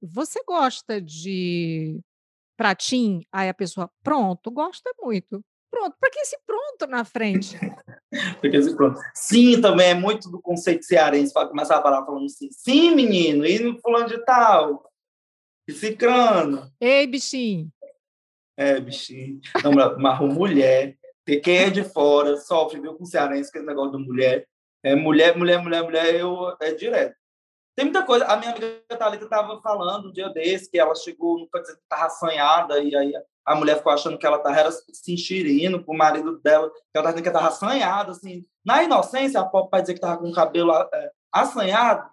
Você 0.00 0.42
gosta 0.46 1.00
de 1.00 2.00
pratim, 2.56 3.22
aí 3.32 3.48
a 3.48 3.54
pessoa, 3.54 3.90
pronto, 4.02 4.50
gosta 4.50 4.90
muito. 5.00 5.44
Pronto, 5.70 5.96
para 6.00 6.10
que 6.10 6.20
esse 6.20 6.38
pronto 6.46 6.86
na 6.88 7.04
frente? 7.04 7.56
Porque 8.40 8.56
esse 8.56 8.74
pronto. 8.74 8.98
Sim, 9.14 9.60
também 9.60 9.88
é 9.88 9.94
muito 9.94 10.30
do 10.30 10.40
conceito 10.40 10.84
cearense, 10.84 11.32
para 11.32 11.48
começar 11.48 11.78
a 11.78 11.82
falar 11.82 12.04
falando 12.06 12.24
assim, 12.24 12.48
sim, 12.50 12.94
menino, 12.94 13.44
e 13.44 13.58
no 13.58 13.78
fulano 13.80 14.08
de 14.08 14.18
tal, 14.24 14.90
e 15.68 15.72
ciclano. 15.72 16.72
Ei, 16.80 17.06
bichinho. 17.06 17.70
É, 18.56 18.80
bichinho. 18.80 19.40
Não, 19.62 19.72
mas 19.72 20.20
mulher, 20.20 20.96
quem 21.42 21.58
é 21.58 21.70
de 21.70 21.84
fora 21.84 22.36
sofre, 22.38 22.80
viu, 22.80 22.94
com 22.94 23.04
cearense, 23.04 23.52
que 23.52 23.58
é 23.58 23.62
negócio 23.62 23.98
de 23.98 24.04
mulher. 24.04 24.48
É 24.82 24.94
mulher, 24.94 25.36
mulher, 25.36 25.62
mulher, 25.62 25.82
mulher, 25.82 26.14
eu, 26.14 26.56
é 26.60 26.72
direto. 26.72 27.14
Tem 27.78 27.84
muita 27.84 28.02
coisa. 28.02 28.24
A 28.24 28.36
minha 28.36 28.50
amiga 28.50 28.82
Thalita 28.88 29.22
estava 29.22 29.60
falando 29.60 30.08
um 30.08 30.12
dia 30.12 30.28
desse 30.30 30.68
que 30.68 30.80
ela 30.80 30.96
chegou, 30.96 31.38
nunca 31.38 31.60
dizendo 31.60 31.76
que 31.76 31.84
estava 31.84 32.06
assanhada, 32.06 32.80
e 32.80 32.96
aí 32.96 33.12
a 33.46 33.54
mulher 33.54 33.76
ficou 33.76 33.92
achando 33.92 34.18
que 34.18 34.26
ela 34.26 34.38
estava 34.38 34.72
se 34.72 35.12
enxerindo 35.12 35.84
com 35.84 35.92
o 35.92 35.96
marido 35.96 36.40
dela, 36.40 36.68
que 36.70 36.74
ela 36.92 37.08
estava 37.08 37.12
dizendo 37.12 37.22
que 37.22 37.28
estava 37.28 37.46
assanhada, 37.46 38.10
assim. 38.10 38.44
Na 38.66 38.82
inocência, 38.82 39.38
a 39.38 39.44
pop 39.44 39.68
vai 39.70 39.80
dizer 39.80 39.92
que 39.92 39.98
estava 39.98 40.18
com 40.18 40.28
o 40.28 40.34
cabelo 40.34 40.72
é, 40.72 41.12
assanhado. 41.30 42.10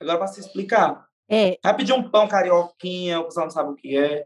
Agora, 0.00 0.18
para 0.18 0.28
se 0.28 0.38
explicar. 0.38 1.04
É. 1.28 1.58
Vai 1.64 1.74
pedir 1.74 1.94
um 1.94 2.08
pão 2.08 2.28
carioquinha, 2.28 3.18
o 3.18 3.24
pessoal 3.24 3.46
não 3.46 3.50
sabe 3.50 3.72
o 3.72 3.74
que 3.74 3.96
é. 3.98 4.24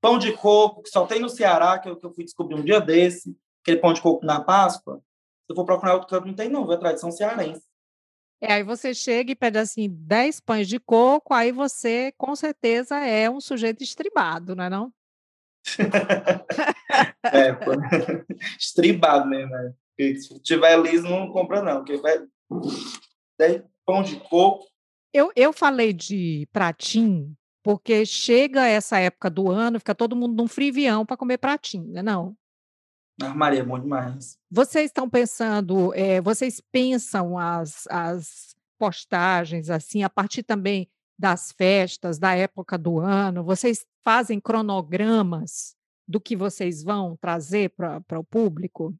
Pão 0.00 0.16
de 0.16 0.32
coco, 0.32 0.82
que 0.84 0.88
só 0.88 1.04
tem 1.04 1.20
no 1.20 1.28
Ceará, 1.28 1.78
que 1.78 1.90
eu, 1.90 1.96
que 1.96 2.06
eu 2.06 2.14
fui 2.14 2.24
descobrir 2.24 2.54
um 2.54 2.64
dia 2.64 2.80
desse. 2.80 3.36
Aquele 3.62 3.76
pão 3.76 3.92
de 3.92 4.00
coco 4.00 4.24
na 4.24 4.40
Páscoa. 4.40 4.96
Se 4.96 5.52
eu 5.52 5.54
for 5.54 5.66
procurar 5.66 5.92
outro 5.92 6.08
canto, 6.08 6.26
não 6.26 6.34
tem, 6.34 6.48
não. 6.48 6.72
É 6.72 6.78
tradição 6.78 7.10
cearense. 7.10 7.68
É, 8.40 8.54
aí 8.54 8.62
você 8.62 8.94
chega 8.94 9.32
e 9.32 9.36
pede 9.36 9.58
assim 9.58 9.88
10 9.90 10.40
pães 10.40 10.66
de 10.66 10.80
coco, 10.80 11.34
aí 11.34 11.52
você 11.52 12.12
com 12.16 12.34
certeza 12.34 12.98
é 12.98 13.28
um 13.28 13.40
sujeito 13.40 13.82
estribado, 13.82 14.56
não 14.56 14.64
é 14.64 14.70
não? 14.70 14.92
é, 17.24 17.52
pô. 17.52 17.72
estribado 18.58 19.28
mesmo, 19.28 19.50
né? 19.50 19.74
Se 20.16 20.40
tiver 20.40 20.80
liso, 20.80 21.06
não 21.06 21.30
compra 21.30 21.62
não, 21.62 21.84
porque 21.84 21.98
vai 21.98 22.18
10 23.38 23.62
pão 23.84 24.02
de 24.02 24.16
coco, 24.20 24.66
Eu, 25.12 25.30
eu 25.36 25.52
falei 25.52 25.92
de 25.92 26.48
pratinho, 26.52 27.36
porque 27.62 28.06
chega 28.06 28.66
essa 28.66 28.98
época 28.98 29.28
do 29.28 29.50
ano, 29.50 29.78
fica 29.78 29.94
todo 29.94 30.16
mundo 30.16 30.34
num 30.34 30.48
frivião 30.48 31.04
para 31.04 31.16
comer 31.16 31.38
pratinho, 31.38 31.92
né 31.92 32.02
não? 32.02 32.34
Maria, 33.28 33.60
é 33.60 33.64
bom 33.64 33.78
demais. 33.78 34.38
Vocês 34.50 34.86
estão 34.86 35.08
pensando, 35.08 35.92
eh, 35.94 36.20
vocês 36.20 36.60
pensam 36.72 37.38
as 37.38 37.86
as 37.88 38.56
postagens, 38.78 39.68
assim, 39.68 40.02
a 40.02 40.08
partir 40.08 40.42
também 40.42 40.88
das 41.18 41.52
festas, 41.52 42.18
da 42.18 42.34
época 42.34 42.78
do 42.78 42.98
ano? 42.98 43.44
Vocês 43.44 43.84
fazem 44.02 44.40
cronogramas 44.40 45.76
do 46.08 46.18
que 46.18 46.34
vocês 46.34 46.82
vão 46.82 47.16
trazer 47.20 47.70
para 47.70 48.18
o 48.18 48.24
público? 48.24 48.94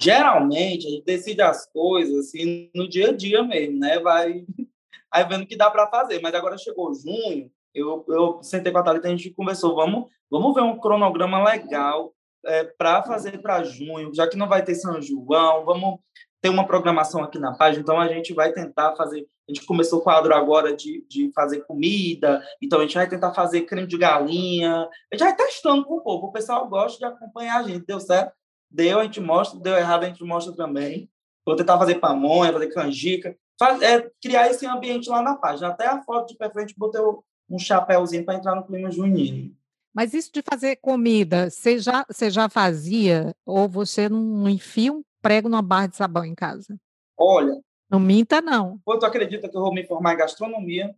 Geralmente, 0.00 0.86
a 0.86 0.90
gente 0.90 1.04
decide 1.04 1.42
as 1.42 1.70
coisas, 1.70 2.26
assim, 2.26 2.70
no 2.74 2.88
dia 2.88 3.10
a 3.10 3.12
dia 3.12 3.42
mesmo, 3.42 3.78
né, 3.78 4.00
vai 4.00 4.44
aí 5.12 5.24
vendo 5.28 5.42
o 5.42 5.46
que 5.46 5.56
dá 5.56 5.70
para 5.70 5.86
fazer, 5.88 6.20
mas 6.20 6.34
agora 6.34 6.56
chegou 6.58 6.92
junho, 6.94 7.50
eu 7.74 8.04
eu 8.08 8.42
sentei 8.42 8.72
com 8.72 8.78
a 8.78 8.82
Thalita, 8.82 9.06
a 9.06 9.10
gente 9.10 9.30
conversou, 9.30 9.76
vamos 9.76 10.10
vamos 10.30 10.54
ver 10.54 10.62
um 10.62 10.78
cronograma 10.78 11.44
legal, 11.44 12.14
eh, 12.46 12.64
para 12.76 13.02
fazer 13.02 13.40
para 13.40 13.62
junho, 13.62 14.14
já 14.14 14.28
que 14.28 14.36
não 14.36 14.48
vai 14.48 14.64
ter 14.64 14.74
São 14.74 15.00
João, 15.00 15.64
vamos 15.64 15.98
ter 16.42 16.48
uma 16.48 16.66
programação 16.66 17.22
aqui 17.22 17.38
na 17.38 17.54
página, 17.54 17.80
então 17.82 18.00
a 18.00 18.08
gente 18.08 18.34
vai 18.34 18.52
tentar 18.52 18.96
fazer. 18.96 19.26
A 19.48 19.54
gente 19.54 19.64
começou 19.64 20.00
o 20.00 20.02
quadro 20.02 20.34
agora 20.34 20.74
de, 20.74 21.06
de 21.08 21.30
fazer 21.32 21.60
comida, 21.60 22.42
então 22.60 22.80
a 22.80 22.82
gente 22.82 22.94
vai 22.94 23.08
tentar 23.08 23.32
fazer 23.32 23.62
creme 23.62 23.86
de 23.86 23.96
galinha. 23.96 24.88
A 25.10 25.14
gente 25.14 25.24
vai 25.24 25.36
testando 25.36 25.84
com 25.84 25.98
o 25.98 26.00
povo. 26.00 26.26
O 26.26 26.32
pessoal 26.32 26.68
gosta 26.68 26.98
de 26.98 27.04
acompanhar 27.04 27.60
a 27.60 27.62
gente. 27.62 27.86
Deu 27.86 28.00
certo? 28.00 28.32
Deu, 28.68 28.98
a 28.98 29.04
gente 29.04 29.20
mostra. 29.20 29.60
Deu 29.60 29.76
errado, 29.76 30.04
a 30.04 30.06
gente 30.08 30.24
mostra 30.24 30.54
também. 30.54 31.08
Vou 31.46 31.54
tentar 31.54 31.78
fazer 31.78 31.96
pamonha, 31.96 32.52
fazer 32.52 32.68
canjica. 32.68 33.36
Faz, 33.58 33.80
é, 33.80 34.10
criar 34.20 34.48
esse 34.48 34.66
ambiente 34.66 35.08
lá 35.08 35.22
na 35.22 35.36
página. 35.36 35.68
Até 35.68 35.86
a 35.86 36.02
foto 36.02 36.28
de 36.28 36.36
perfeito, 36.36 36.74
botei 36.76 37.00
um 37.48 37.58
chapéuzinho 37.58 38.24
para 38.24 38.34
entrar 38.34 38.56
no 38.56 38.64
clima 38.64 38.90
junino. 38.90 39.54
Mas 39.94 40.14
isso 40.14 40.30
de 40.32 40.42
fazer 40.42 40.76
comida, 40.76 41.50
você 41.50 41.78
já, 41.78 42.04
você 42.08 42.30
já 42.30 42.48
fazia? 42.48 43.34
Ou 43.44 43.68
você 43.68 44.08
não 44.08 44.48
enfia 44.48 44.92
um 44.92 45.02
prego 45.20 45.48
numa 45.48 45.62
barra 45.62 45.88
de 45.88 45.96
sabão 45.96 46.24
em 46.24 46.34
casa? 46.34 46.76
Olha. 47.18 47.60
Não 47.90 48.00
minta, 48.00 48.40
não. 48.40 48.78
Pô, 48.84 48.98
tu 48.98 49.04
acredita 49.04 49.48
que 49.48 49.56
eu 49.56 49.60
vou 49.60 49.74
me 49.74 49.86
formar 49.86 50.14
em 50.14 50.16
gastronomia? 50.16 50.94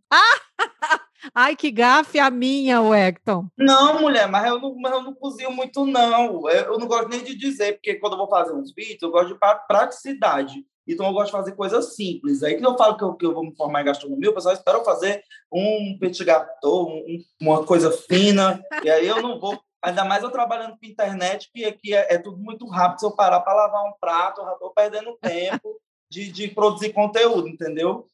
Ai, 1.33 1.55
que 1.55 1.71
gafe 1.71 2.19
a 2.19 2.29
minha, 2.29 2.81
o 2.81 2.93
Hector. 2.93 3.45
Não, 3.57 4.01
mulher, 4.01 4.27
mas 4.27 4.45
eu 4.45 4.59
não, 4.59 4.75
mas 4.75 4.91
eu 4.91 5.01
não 5.03 5.13
cozinho 5.13 5.51
muito, 5.51 5.85
não. 5.85 6.49
Eu, 6.49 6.73
eu, 6.73 6.79
não 6.79 6.87
gosto 6.87 7.09
nem 7.09 7.23
de 7.23 7.35
dizer, 7.35 7.73
porque 7.73 7.95
quando 7.95 8.13
eu 8.13 8.19
vou 8.19 8.29
fazer 8.29 8.53
uns 8.53 8.73
vídeos, 8.73 9.01
eu 9.01 9.11
gosto 9.11 9.33
de 9.33 9.39
praticidade. 9.67 10.65
Então, 10.87 11.07
eu 11.07 11.13
gosto 11.13 11.27
de 11.27 11.31
fazer 11.31 11.51
coisas 11.53 11.95
simples. 11.95 12.43
Aí 12.43 12.57
que 12.57 12.65
eu 12.65 12.77
falo 12.77 12.95
que 12.95 13.03
eu, 13.03 13.13
que 13.15 13.25
eu 13.25 13.33
vou 13.33 13.43
me 13.43 13.55
formar 13.55 13.81
em 13.81 13.85
gastronomia, 13.85 14.29
o 14.29 14.33
pessoal 14.33 14.53
espera 14.53 14.77
eu 14.77 14.85
fazer 14.85 15.23
um 15.51 15.97
petit 15.99 16.23
gâteau, 16.23 16.87
um, 16.87 17.17
uma 17.41 17.65
coisa 17.65 17.91
fina, 17.91 18.63
e 18.83 18.89
aí 18.89 19.07
eu 19.07 19.21
não 19.21 19.39
vou 19.39 19.59
Ainda 19.85 20.03
mais 20.03 20.23
eu 20.23 20.31
trabalhando 20.31 20.75
com 20.79 20.85
internet, 20.87 21.47
que 21.53 21.63
aqui 21.63 21.93
é, 21.93 22.15
é 22.15 22.17
tudo 22.17 22.39
muito 22.39 22.67
rápido. 22.67 22.99
Se 23.01 23.05
eu 23.05 23.11
parar 23.11 23.39
para 23.41 23.53
lavar 23.53 23.85
um 23.85 23.93
prato, 23.99 24.41
eu 24.41 24.45
já 24.45 24.53
estou 24.53 24.73
perdendo 24.73 25.15
tempo 25.21 25.79
de, 26.09 26.31
de 26.31 26.47
produzir 26.47 26.91
conteúdo, 26.91 27.47
entendeu? 27.47 28.07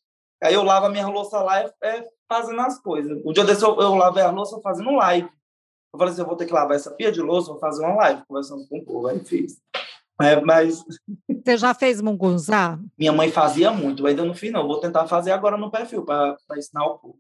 Aí 0.44 0.54
eu 0.54 0.64
lavo 0.64 0.88
a 0.88 0.90
minha 0.90 1.08
louça 1.08 1.42
lá 1.42 1.62
é, 1.62 1.74
é 1.84 2.06
fazendo 2.32 2.62
as 2.62 2.80
coisas. 2.80 3.22
Um 3.26 3.34
dia 3.34 3.44
desse 3.44 3.62
eu, 3.62 3.78
eu 3.82 3.94
lavei 3.94 4.24
a 4.24 4.32
louça 4.32 4.58
fazendo 4.62 4.96
live. 4.96 5.28
Eu 5.94 6.00
falei 6.00 6.14
assim, 6.14 6.22
eu 6.22 6.28
vou 6.28 6.38
ter 6.38 6.46
que 6.46 6.54
lavar 6.54 6.78
essa 6.78 6.90
pia 6.92 7.12
de 7.12 7.22
louça, 7.22 7.52
vou 7.52 7.60
fazer 7.60 7.84
uma 7.84 7.96
live, 7.96 8.24
conversando 8.26 8.66
com 8.70 8.78
o 8.78 8.86
povo. 8.86 9.08
Aí 9.08 9.20
fiz. 9.26 9.60
É, 10.22 10.40
mas... 10.40 10.82
Você 11.44 11.58
já 11.58 11.74
fez 11.74 12.00
mungunzá? 12.00 12.80
Minha 12.98 13.12
mãe 13.12 13.30
fazia 13.30 13.72
muito, 13.72 14.04
eu 14.04 14.08
ainda 14.08 14.24
não 14.24 14.34
fiz 14.34 14.50
não. 14.50 14.66
Vou 14.66 14.80
tentar 14.80 15.08
fazer 15.08 15.32
agora 15.32 15.58
no 15.58 15.70
perfil, 15.70 16.06
para 16.06 16.38
ensinar 16.56 16.86
o 16.86 17.00
povo. 17.00 17.20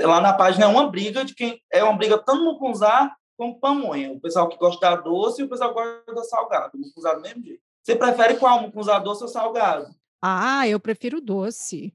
Lá 0.00 0.20
na 0.20 0.32
página 0.32 0.64
é 0.64 0.68
uma 0.68 0.90
briga 0.90 1.24
de 1.24 1.36
quem... 1.36 1.62
É 1.70 1.84
uma 1.84 1.96
briga 1.96 2.18
tanto 2.18 2.42
mungunzá 2.42 3.14
com 3.36 3.56
pamonha. 3.56 4.10
O 4.10 4.20
pessoal 4.20 4.48
que 4.48 4.58
gosta 4.58 4.80
da 4.80 4.96
doce 4.96 5.42
e 5.42 5.44
o 5.44 5.48
pessoal 5.48 5.72
que 5.72 5.80
gosta 5.80 6.12
da 6.12 6.24
salgado. 6.24 6.76
Mucunzá 6.76 7.14
do 7.14 7.20
mesmo 7.20 7.44
jeito. 7.44 7.62
Você 7.84 7.94
prefere 7.94 8.36
qual? 8.36 8.60
Mucunzá 8.60 8.98
doce 8.98 9.22
ou 9.22 9.28
salgado? 9.28 9.86
Ah, 10.20 10.66
eu 10.66 10.80
prefiro 10.80 11.20
doce. 11.20 11.94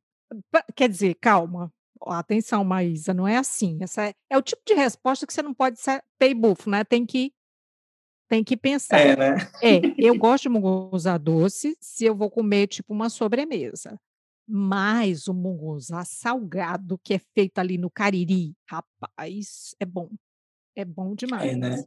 Quer 0.73 0.87
dizer, 0.87 1.15
calma. 1.15 1.69
Atenção, 2.05 2.63
Maísa, 2.63 3.13
não 3.13 3.27
é 3.27 3.37
assim. 3.37 3.77
Essa 3.81 4.09
é, 4.09 4.13
é 4.29 4.37
o 4.37 4.41
tipo 4.41 4.61
de 4.65 4.73
resposta 4.73 5.25
que 5.25 5.33
você 5.33 5.41
não 5.41 5.53
pode 5.53 5.79
ser 5.79 6.03
bufo, 6.35 6.69
né? 6.69 6.83
Tem 6.83 7.05
que 7.05 7.33
tem 8.29 8.43
que 8.43 8.57
pensar. 8.57 8.99
É, 8.99 9.15
né? 9.15 9.37
É, 9.61 9.79
eu 9.97 10.17
gosto 10.17 10.43
de 10.43 10.49
mungunzá 10.49 11.17
doce 11.17 11.77
se 11.79 12.05
eu 12.05 12.15
vou 12.15 12.31
comer 12.31 12.67
tipo 12.67 12.93
uma 12.93 13.09
sobremesa. 13.09 13.99
Mas 14.47 15.27
o 15.27 15.33
mungunzá 15.33 16.03
salgado 16.03 16.97
que 16.97 17.13
é 17.13 17.19
feito 17.19 17.59
ali 17.59 17.77
no 17.77 17.89
Cariri, 17.89 18.55
rapaz, 18.67 19.75
é 19.79 19.85
bom. 19.85 20.09
É 20.75 20.83
bom 20.83 21.13
demais. 21.15 21.51
É, 21.51 21.55
né? 21.55 21.85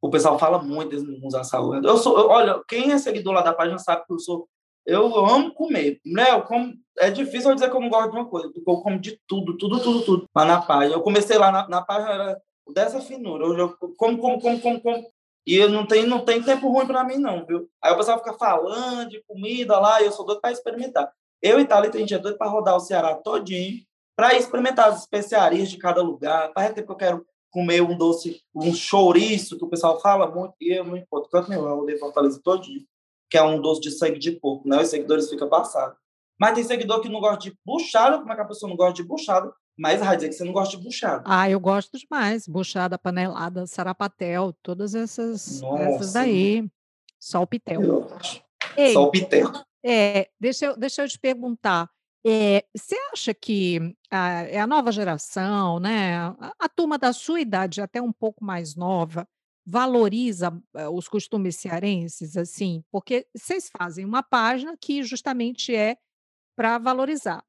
O 0.00 0.10
pessoal 0.10 0.38
fala 0.38 0.62
muito 0.62 0.90
desse 0.90 1.26
usar 1.26 1.44
saúde. 1.44 1.86
Eu 1.86 1.96
sou, 1.96 2.18
eu, 2.18 2.28
olha, 2.28 2.62
quem 2.68 2.92
é 2.92 2.98
seguidor 2.98 3.34
lá 3.34 3.42
da 3.42 3.52
página 3.52 3.78
sabe 3.78 4.04
que 4.06 4.12
eu 4.12 4.18
sou. 4.18 4.48
Eu 4.88 5.14
amo 5.26 5.52
comer. 5.52 6.00
Né? 6.02 6.30
Eu 6.30 6.42
como, 6.44 6.72
é 6.98 7.10
difícil 7.10 7.50
eu 7.50 7.54
dizer 7.54 7.70
que 7.70 7.76
eu 7.76 7.80
não 7.80 7.90
gosto 7.90 8.10
de 8.10 8.16
uma 8.16 8.24
coisa, 8.24 8.48
porque 8.48 8.70
eu 8.70 8.76
como 8.78 8.98
de 8.98 9.20
tudo, 9.28 9.54
tudo, 9.58 9.80
tudo, 9.80 10.02
tudo 10.02 10.24
lá 10.34 10.46
na 10.46 10.62
página. 10.62 10.94
Eu 10.94 11.02
comecei 11.02 11.36
lá 11.36 11.52
na, 11.52 11.68
na 11.68 11.82
página, 11.82 12.10
era 12.10 12.42
dessa 12.72 12.98
finura. 13.02 13.46
Hoje 13.46 13.60
eu 13.60 13.76
como, 13.98 14.16
como, 14.16 14.40
como, 14.40 14.60
como, 14.60 14.80
como. 14.80 15.06
E 15.46 15.56
eu 15.56 15.68
não 15.68 15.86
tem, 15.86 16.06
não 16.06 16.24
tem 16.24 16.42
tempo 16.42 16.72
ruim 16.72 16.86
para 16.86 17.04
mim, 17.04 17.18
não, 17.18 17.44
viu? 17.44 17.68
Aí 17.82 17.92
o 17.92 17.96
pessoal 17.98 18.18
fica 18.18 18.32
falando 18.32 19.10
de 19.10 19.22
comida 19.28 19.78
lá, 19.78 20.00
e 20.00 20.06
eu 20.06 20.12
sou 20.12 20.24
doido 20.24 20.40
para 20.40 20.52
experimentar. 20.52 21.12
Eu 21.42 21.60
e 21.60 21.66
Thalita, 21.66 21.98
a 21.98 22.00
gente 22.00 22.14
é 22.14 22.18
doido 22.18 22.38
para 22.38 22.48
rodar 22.48 22.74
o 22.74 22.80
Ceará 22.80 23.14
todinho, 23.14 23.82
para 24.16 24.34
experimentar 24.36 24.88
as 24.88 25.00
especiarias 25.00 25.70
de 25.70 25.76
cada 25.76 26.02
lugar. 26.02 26.50
Faz 26.54 26.72
tempo 26.72 26.86
que 26.86 26.92
eu 26.92 26.96
quero 26.96 27.26
comer 27.50 27.82
um 27.82 27.96
doce, 27.96 28.40
um 28.54 28.74
chouriço, 28.74 29.58
que 29.58 29.64
o 29.64 29.68
pessoal 29.68 30.00
fala 30.00 30.30
muito, 30.30 30.54
e 30.60 30.72
eu 30.72 30.84
não 30.84 30.96
importo 30.96 31.28
canto 31.28 31.50
nenhum, 31.50 31.66
eu 31.66 31.78
odeio 31.78 31.98
Fortaleza 31.98 32.40
dia, 32.60 32.82
que 33.30 33.36
é 33.36 33.42
um 33.42 33.60
doce 33.60 33.80
de 33.80 33.90
sangue 33.90 34.18
de 34.18 34.32
porco, 34.32 34.68
né? 34.68 34.80
Os 34.80 34.88
seguidores 34.88 35.28
ficam 35.28 35.48
passados. 35.48 35.96
Mas 36.38 36.54
tem 36.54 36.64
seguidor 36.64 37.00
que 37.00 37.08
não 37.08 37.20
gosta 37.20 37.50
de 37.50 37.56
buchada, 37.66 38.18
como 38.18 38.32
é 38.32 38.34
que 38.34 38.42
a 38.42 38.44
pessoa 38.44 38.68
não 38.70 38.76
gosta 38.76 38.94
de 38.94 39.02
buchada? 39.02 39.52
Mas 39.76 40.00
dizer 40.00 40.28
que 40.28 40.34
você 40.34 40.44
não 40.44 40.52
gosta 40.52 40.76
de 40.76 40.82
buchada. 40.82 41.22
Ah, 41.24 41.48
eu 41.48 41.60
gosto 41.60 41.96
demais. 41.96 42.48
Buchada, 42.48 42.98
panelada, 42.98 43.66
sarapatel, 43.66 44.52
todas 44.62 44.94
essas, 44.94 45.62
essas 45.62 46.12
daí. 46.12 46.68
Só 47.18 47.42
o 47.42 47.46
pitel. 47.46 48.08
Ei, 48.76 48.92
Só 48.92 49.04
o 49.04 49.10
pitel. 49.10 49.52
É, 49.84 50.28
deixa 50.40 50.66
eu, 50.66 50.76
deixa 50.76 51.02
eu 51.02 51.08
te 51.08 51.18
perguntar. 51.18 51.88
É, 52.26 52.64
você 52.76 52.96
acha 53.12 53.32
que 53.32 53.94
a, 54.10 54.42
é 54.42 54.58
a 54.58 54.66
nova 54.66 54.90
geração, 54.90 55.78
né, 55.78 56.16
a, 56.16 56.52
a 56.58 56.68
turma 56.68 56.98
da 56.98 57.12
sua 57.12 57.40
idade, 57.40 57.80
até 57.80 58.02
um 58.02 58.12
pouco 58.12 58.44
mais 58.44 58.74
nova, 58.74 59.26
valoriza 59.68 60.50
uh, 60.50 60.88
os 60.90 61.08
costumes 61.08 61.56
cearenses, 61.56 62.38
assim? 62.38 62.82
Porque 62.90 63.26
vocês 63.36 63.68
fazem 63.68 64.04
uma 64.04 64.22
página 64.22 64.74
que 64.80 65.02
justamente 65.02 65.74
é 65.74 65.98
para 66.56 66.78
valorizar. 66.78 67.44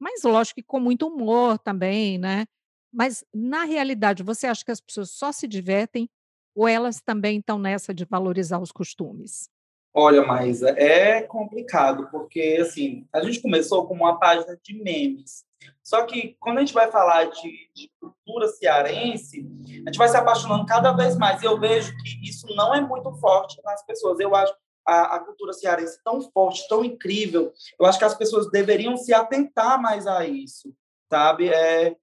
Mas 0.00 0.22
lógico 0.22 0.56
que 0.56 0.66
com 0.66 0.80
muito 0.80 1.06
humor 1.06 1.58
também, 1.58 2.16
né? 2.16 2.46
Mas 2.90 3.22
na 3.34 3.64
realidade, 3.64 4.22
você 4.22 4.46
acha 4.46 4.64
que 4.64 4.70
as 4.70 4.80
pessoas 4.80 5.10
só 5.10 5.30
se 5.30 5.46
divertem 5.46 6.08
ou 6.54 6.66
elas 6.66 7.02
também 7.02 7.38
estão 7.38 7.58
nessa 7.58 7.92
de 7.92 8.06
valorizar 8.06 8.58
os 8.58 8.72
costumes? 8.72 9.50
Olha, 9.92 10.24
Maísa, 10.24 10.70
é 10.70 11.20
complicado, 11.22 12.08
porque 12.10 12.58
assim, 12.60 13.06
a 13.12 13.20
gente 13.20 13.42
começou 13.42 13.86
com 13.86 13.94
uma 13.94 14.18
página 14.18 14.58
de 14.62 14.74
memes. 14.82 15.44
Só 15.82 16.06
que 16.06 16.36
quando 16.40 16.58
a 16.58 16.60
gente 16.60 16.74
vai 16.74 16.90
falar 16.90 17.24
de, 17.24 17.70
de, 17.74 17.90
cultura 18.00 18.48
cearense, 18.48 19.42
a 19.86 19.90
gente 19.90 19.98
vai 19.98 20.08
se 20.08 20.16
apaixonando 20.16 20.66
cada 20.66 20.92
vez 20.92 21.16
mais. 21.16 21.42
E 21.42 21.46
eu 21.46 21.58
vejo 21.58 21.94
que 21.98 22.28
isso 22.28 22.46
não 22.54 22.74
é 22.74 22.80
muito 22.80 23.12
forte 23.14 23.60
nas 23.64 23.84
pessoas. 23.84 24.18
Eu 24.20 24.34
acho 24.34 24.54
a, 24.86 25.16
a 25.16 25.20
cultura 25.20 25.52
cearense 25.52 25.98
tão 26.02 26.20
forte, 26.32 26.66
tão 26.68 26.84
incrível. 26.84 27.52
Eu 27.78 27.86
acho 27.86 27.98
que 27.98 28.04
as 28.04 28.14
pessoas 28.14 28.50
deveriam 28.50 28.96
se 28.96 29.12
atentar 29.12 29.80
mais 29.80 30.06
a 30.06 30.26
isso, 30.26 30.72
sabe? 31.10 31.48
É, 31.48 31.94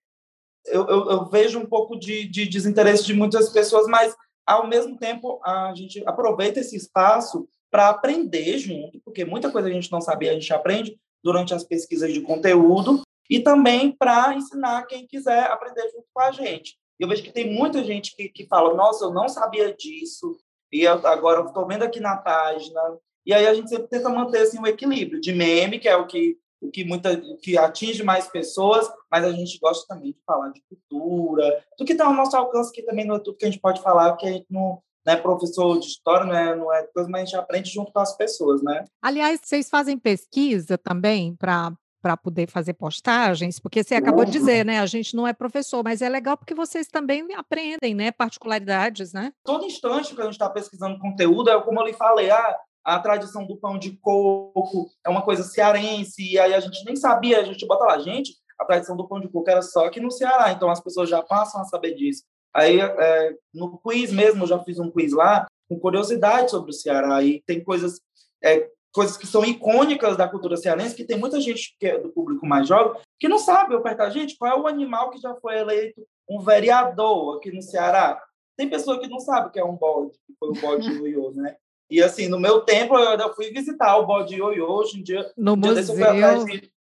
eu, 0.68 0.88
eu, 0.88 1.10
eu 1.10 1.26
vejo 1.26 1.60
um 1.60 1.66
pouco 1.66 1.98
de, 1.98 2.28
de 2.28 2.48
desinteresse 2.48 3.04
de 3.04 3.14
muitas 3.14 3.50
pessoas, 3.50 3.88
mas 3.88 4.16
ao 4.46 4.68
mesmo 4.68 4.98
tempo 4.98 5.42
a 5.44 5.74
gente 5.76 6.04
aproveita 6.08 6.60
esse 6.60 6.76
espaço 6.76 7.48
para 7.72 7.90
aprender 7.90 8.58
junto, 8.58 9.00
porque 9.04 9.26
muita 9.26 9.52
coisa 9.52 9.68
a 9.68 9.72
gente 9.72 9.92
não 9.92 10.00
sabia, 10.00 10.32
a 10.32 10.34
gente 10.34 10.54
aprende 10.54 10.98
durante 11.24 11.54
as 11.54 11.64
pesquisas 11.64 12.14
de 12.14 12.22
conteúdo, 12.22 13.02
e 13.30 13.40
também 13.40 13.92
para 13.92 14.36
ensinar 14.36 14.86
quem 14.86 15.08
quiser 15.08 15.46
aprender 15.46 15.82
junto 15.90 16.06
com 16.14 16.22
a 16.22 16.32
gente. 16.32 16.78
Eu 17.00 17.08
vejo 17.08 17.24
que 17.24 17.32
tem 17.32 17.54
muita 17.54 17.84
gente 17.84 18.16
que, 18.16 18.30
que 18.30 18.48
fala, 18.48 18.74
nossa, 18.74 19.06
eu 19.06 19.14
não 19.14 19.28
sabia 19.28 19.74
disso, 19.74 20.38
e 20.72 20.88
agora 20.88 21.40
eu 21.40 21.48
estou 21.48 21.66
vendo 21.66 21.84
aqui 21.84 22.00
na 22.00 22.18
página. 22.18 22.82
E 23.26 23.34
aí 23.34 23.48
a 23.48 23.54
gente 23.54 23.70
sempre 23.70 23.88
tenta 23.88 24.10
manter 24.10 24.42
assim, 24.42 24.60
um 24.60 24.68
equilíbrio 24.68 25.20
de 25.20 25.34
meme, 25.34 25.80
que 25.80 25.88
é 25.88 25.96
o 25.96 26.06
que, 26.06 26.38
o 26.62 26.70
que, 26.70 26.84
muita, 26.84 27.16
que 27.42 27.58
atinge 27.58 28.04
mais 28.04 28.28
pessoas, 28.28 28.88
mas 29.12 29.24
a 29.24 29.32
gente 29.32 29.58
gosta 29.60 29.86
também 29.88 30.12
de 30.12 30.20
falar 30.26 30.50
de 30.50 30.62
cultura, 30.70 31.64
do 31.78 31.86
que 31.86 31.94
está 31.94 32.06
ao 32.06 32.14
nosso 32.14 32.36
alcance, 32.36 32.72
que 32.72 32.84
também 32.84 33.06
não 33.06 33.16
é 33.16 33.20
tudo 33.20 33.38
que 33.38 33.46
a 33.46 33.50
gente 33.50 33.62
pode 33.62 33.82
falar, 33.82 34.16
que 34.16 34.28
a 34.28 34.32
gente 34.32 34.46
não, 34.50 34.82
não 35.06 35.14
é 35.14 35.16
professor 35.16 35.80
de 35.80 35.88
história, 35.88 36.26
não 36.26 36.36
é, 36.36 36.56
não 36.56 36.74
é 36.74 36.84
coisa, 36.88 37.10
mas 37.10 37.22
a 37.22 37.26
gente 37.26 37.36
aprende 37.36 37.70
junto 37.70 37.92
com 37.92 38.00
as 38.00 38.16
pessoas, 38.16 38.62
né? 38.62 38.86
Aliás, 39.02 39.40
vocês 39.44 39.70
fazem 39.70 39.98
pesquisa 39.98 40.78
também 40.78 41.36
para 41.36 41.74
para 42.06 42.16
poder 42.16 42.48
fazer 42.48 42.74
postagens? 42.74 43.60
Porque 43.60 43.84
você 43.84 43.96
acabou 43.96 44.24
de 44.26 44.32
dizer, 44.32 44.64
né? 44.64 44.80
A 44.80 44.86
gente 44.86 45.16
não 45.16 45.28
é 45.28 45.34
professor, 45.34 45.84
mas 45.84 46.04
é 46.04 46.08
legal 46.08 46.38
porque 46.38 46.54
vocês 46.54 46.88
também 46.88 47.26
aprendem, 47.34 47.96
né? 47.96 48.12
Particularidades, 48.12 49.12
né? 49.12 49.34
Todo 49.44 49.66
instante 49.66 50.14
que 50.14 50.22
a 50.22 50.26
gente 50.26 50.34
está 50.34 50.48
pesquisando 50.48 51.00
conteúdo, 51.00 51.50
é 51.50 51.60
como 51.64 51.80
eu 51.80 51.86
lhe 51.88 51.94
falei, 51.94 52.30
ah, 52.30 52.60
a 52.84 53.00
tradição 53.00 53.48
do 53.48 53.58
pão 53.58 53.80
de 53.80 53.98
coco 53.98 54.88
é 55.04 55.10
uma 55.10 55.24
coisa 55.24 55.42
cearense, 55.42 56.34
e 56.34 56.38
aí 56.38 56.54
a 56.54 56.60
gente 56.60 56.86
nem 56.86 56.96
sabia, 56.96 57.40
a 57.40 57.44
gente 57.44 57.66
bota 57.66 57.86
lá, 57.86 57.98
gente, 57.98 58.36
a 58.60 58.66
tradição 58.66 58.96
do 58.96 59.08
pão 59.08 59.20
de 59.20 59.28
coco 59.28 59.50
era 59.50 59.64
só 59.64 59.88
aqui 59.88 60.00
no 60.00 60.12
Ceará, 60.12 60.52
então 60.52 60.70
as 60.70 60.80
pessoas 60.80 61.10
já 61.10 61.24
passam 61.24 61.60
a 61.60 61.66
saber 61.66 61.96
disso. 61.96 62.22
Aí, 62.54 62.80
é, 62.80 63.36
no 63.52 63.80
quiz 63.80 64.12
mesmo, 64.12 64.44
eu 64.44 64.48
já 64.48 64.60
fiz 64.60 64.78
um 64.78 64.92
quiz 64.92 65.12
lá, 65.12 65.48
com 65.68 65.80
curiosidade 65.80 66.52
sobre 66.52 66.70
o 66.70 66.74
Ceará, 66.74 67.24
e 67.24 67.42
tem 67.48 67.64
coisas, 67.64 68.00
é, 68.44 68.70
coisas 68.96 69.18
que 69.18 69.28
são 69.28 69.44
icônicas 69.44 70.16
da 70.16 70.28
cultura 70.28 70.56
cearense, 70.56 70.96
que 70.96 71.04
tem 71.04 71.20
muita 71.20 71.40
gente 71.42 71.76
que 71.78 71.86
é 71.86 72.00
do 72.00 72.10
público 72.10 72.48
mais 72.48 72.68
jovem, 72.68 73.02
que 73.20 73.28
não 73.28 73.38
sabe, 73.38 73.74
eu 73.74 73.82
pergunto, 73.82 74.12
gente, 74.12 74.38
qual 74.38 74.52
é 74.52 74.60
o 74.60 74.68
animal 74.68 75.12
que 75.12 75.20
já 75.20 75.36
foi 75.36 75.60
eleito 75.60 76.02
um 76.30 76.40
vereador 76.40 77.38
aqui 77.38 77.52
no 77.52 77.62
Ceará? 77.62 78.22
Tem 78.58 78.70
pessoa 78.70 78.98
que 79.00 79.08
não 79.08 79.20
sabe 79.20 79.52
que 79.52 79.60
é 79.60 79.66
um 79.66 79.76
bode, 79.76 80.14
que 80.26 80.34
foi 80.40 80.50
o 80.50 80.62
bode 80.62 80.90
ioiô, 80.90 81.32
né? 81.36 81.58
E 81.92 82.02
assim, 82.02 82.30
no 82.30 82.40
meu 82.40 82.62
tempo, 82.62 82.98
eu 82.98 83.10
ainda 83.10 83.32
fui 83.34 83.52
visitar 83.52 83.98
o 83.98 84.06
bode 84.06 84.34
ioiô, 84.34 84.66
hoje 84.66 85.00
em 85.00 85.04
dia... 85.04 85.30
No 85.38 85.54
um 85.54 85.58
museu. 85.58 85.96
Dia 85.96 86.40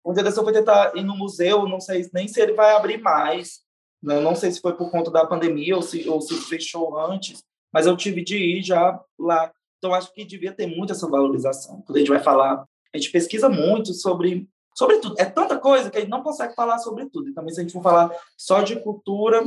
um 0.05 0.13
dia 0.13 0.23
desse 0.23 0.37
eu 0.37 0.43
fui 0.43 0.51
tentar 0.51 0.91
ir 0.95 1.03
no 1.03 1.15
museu, 1.15 1.65
não 1.67 1.79
sei 1.79 2.05
nem 2.13 2.27
se 2.27 2.41
ele 2.41 2.51
vai 2.51 2.75
abrir 2.75 2.97
mais, 2.97 3.61
não, 4.01 4.21
não 4.21 4.35
sei 4.35 4.51
se 4.51 4.59
foi 4.59 4.73
por 4.73 4.91
conta 4.91 5.09
da 5.09 5.25
pandemia 5.25 5.77
ou 5.77 5.81
se, 5.81 6.07
ou 6.09 6.19
se 6.19 6.35
fechou 6.41 6.99
antes, 6.99 7.41
mas 7.71 7.87
eu 7.87 7.95
tive 7.95 8.21
de 8.21 8.37
ir 8.37 8.61
já 8.61 8.99
lá. 9.17 9.49
Então, 9.83 9.93
acho 9.93 10.13
que 10.13 10.23
devia 10.23 10.53
ter 10.53 10.65
muito 10.65 10.93
essa 10.93 11.09
valorização. 11.09 11.81
Quando 11.81 11.97
a 11.97 11.99
gente 11.99 12.07
vai 12.07 12.23
falar, 12.23 12.65
a 12.93 12.97
gente 12.97 13.11
pesquisa 13.11 13.49
muito 13.49 13.93
sobre, 13.93 14.47
sobre 14.73 14.99
tudo. 14.99 15.15
É 15.17 15.25
tanta 15.25 15.59
coisa 15.59 15.91
que 15.91 15.97
a 15.97 15.99
gente 15.99 16.09
não 16.09 16.23
consegue 16.23 16.55
falar 16.55 16.77
sobre 16.77 17.09
tudo. 17.09 17.27
E 17.27 17.33
também, 17.33 17.53
se 17.53 17.59
a 17.59 17.63
gente 17.63 17.73
for 17.73 17.83
falar 17.83 18.09
só 18.37 18.61
de 18.61 18.79
cultura, 18.79 19.43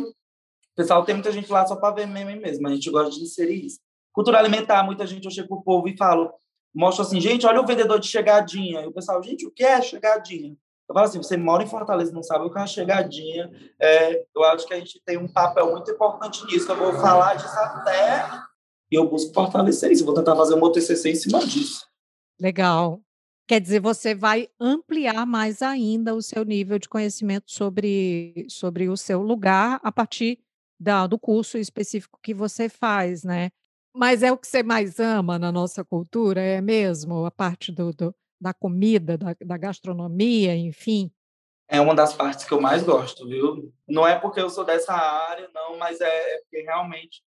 pessoal, 0.74 1.06
tem 1.06 1.14
muita 1.14 1.32
gente 1.32 1.50
lá 1.50 1.64
só 1.64 1.74
para 1.74 1.94
ver 1.94 2.06
meme 2.06 2.36
mesmo. 2.36 2.68
A 2.68 2.70
gente 2.70 2.90
gosta 2.90 3.12
de 3.12 3.22
inserir 3.22 3.64
isso. 3.64 3.80
Cultura 4.12 4.38
alimentar, 4.38 4.82
muita 4.82 5.06
gente 5.06 5.24
eu 5.24 5.30
chego 5.30 5.48
pro 5.48 5.62
povo 5.62 5.88
e 5.88 5.96
falo, 5.96 6.30
mostro 6.74 7.02
assim, 7.02 7.18
gente, 7.18 7.46
olha 7.46 7.62
o 7.62 7.66
vendedor 7.66 7.98
de 7.98 8.06
chegadinha. 8.06 8.82
E 8.82 8.86
o 8.88 8.92
pessoal, 8.92 9.22
gente, 9.22 9.46
o 9.46 9.50
que 9.50 9.64
é 9.64 9.80
chegadinha? 9.80 10.54
Eu 10.86 10.94
falo 10.94 11.06
assim, 11.06 11.16
você 11.16 11.38
mora 11.38 11.62
em 11.62 11.66
Fortaleza 11.66 12.12
não 12.12 12.22
sabe 12.22 12.44
o 12.44 12.50
que 12.50 12.58
é 12.58 12.60
uma 12.60 12.66
chegadinha. 12.66 13.50
É, 13.80 14.22
eu 14.36 14.44
acho 14.44 14.66
que 14.66 14.74
a 14.74 14.78
gente 14.78 15.00
tem 15.02 15.16
um 15.16 15.28
papel 15.28 15.70
muito 15.70 15.90
importante 15.90 16.44
nisso. 16.44 16.70
Eu 16.70 16.76
vou 16.76 16.92
falar 16.92 17.36
disso 17.36 17.58
até 17.58 18.45
e 18.90 18.96
eu 18.96 19.08
busco 19.08 19.32
fortalecer 19.32 19.90
isso. 19.90 20.02
Eu 20.02 20.06
vou 20.06 20.14
tentar 20.14 20.36
fazer 20.36 20.54
um 20.54 20.58
meu 20.58 20.70
TCC 20.70 21.10
em 21.10 21.14
cima 21.14 21.44
disso. 21.44 21.86
Legal. 22.40 23.00
Quer 23.48 23.60
dizer, 23.60 23.80
você 23.80 24.14
vai 24.14 24.48
ampliar 24.58 25.24
mais 25.24 25.62
ainda 25.62 26.14
o 26.14 26.22
seu 26.22 26.44
nível 26.44 26.78
de 26.78 26.88
conhecimento 26.88 27.50
sobre, 27.50 28.46
sobre 28.48 28.88
o 28.88 28.96
seu 28.96 29.22
lugar 29.22 29.80
a 29.82 29.92
partir 29.92 30.40
da, 30.78 31.06
do 31.06 31.18
curso 31.18 31.56
específico 31.56 32.18
que 32.22 32.34
você 32.34 32.68
faz, 32.68 33.22
né? 33.22 33.50
Mas 33.94 34.22
é 34.22 34.30
o 34.30 34.36
que 34.36 34.46
você 34.46 34.62
mais 34.62 35.00
ama 35.00 35.38
na 35.38 35.50
nossa 35.50 35.84
cultura, 35.84 36.40
é 36.40 36.60
mesmo? 36.60 37.24
A 37.24 37.30
parte 37.30 37.72
do, 37.72 37.92
do 37.92 38.14
da 38.38 38.52
comida, 38.52 39.16
da, 39.16 39.34
da 39.40 39.56
gastronomia, 39.56 40.54
enfim? 40.54 41.10
É 41.68 41.80
uma 41.80 41.94
das 41.94 42.12
partes 42.12 42.44
que 42.44 42.52
eu 42.52 42.60
mais 42.60 42.82
gosto, 42.82 43.26
viu? 43.26 43.72
Não 43.88 44.06
é 44.06 44.18
porque 44.18 44.40
eu 44.40 44.50
sou 44.50 44.64
dessa 44.64 44.92
área, 44.92 45.50
não, 45.54 45.78
mas 45.78 46.00
é, 46.00 46.34
é 46.34 46.38
porque 46.40 46.62
realmente 46.62 47.22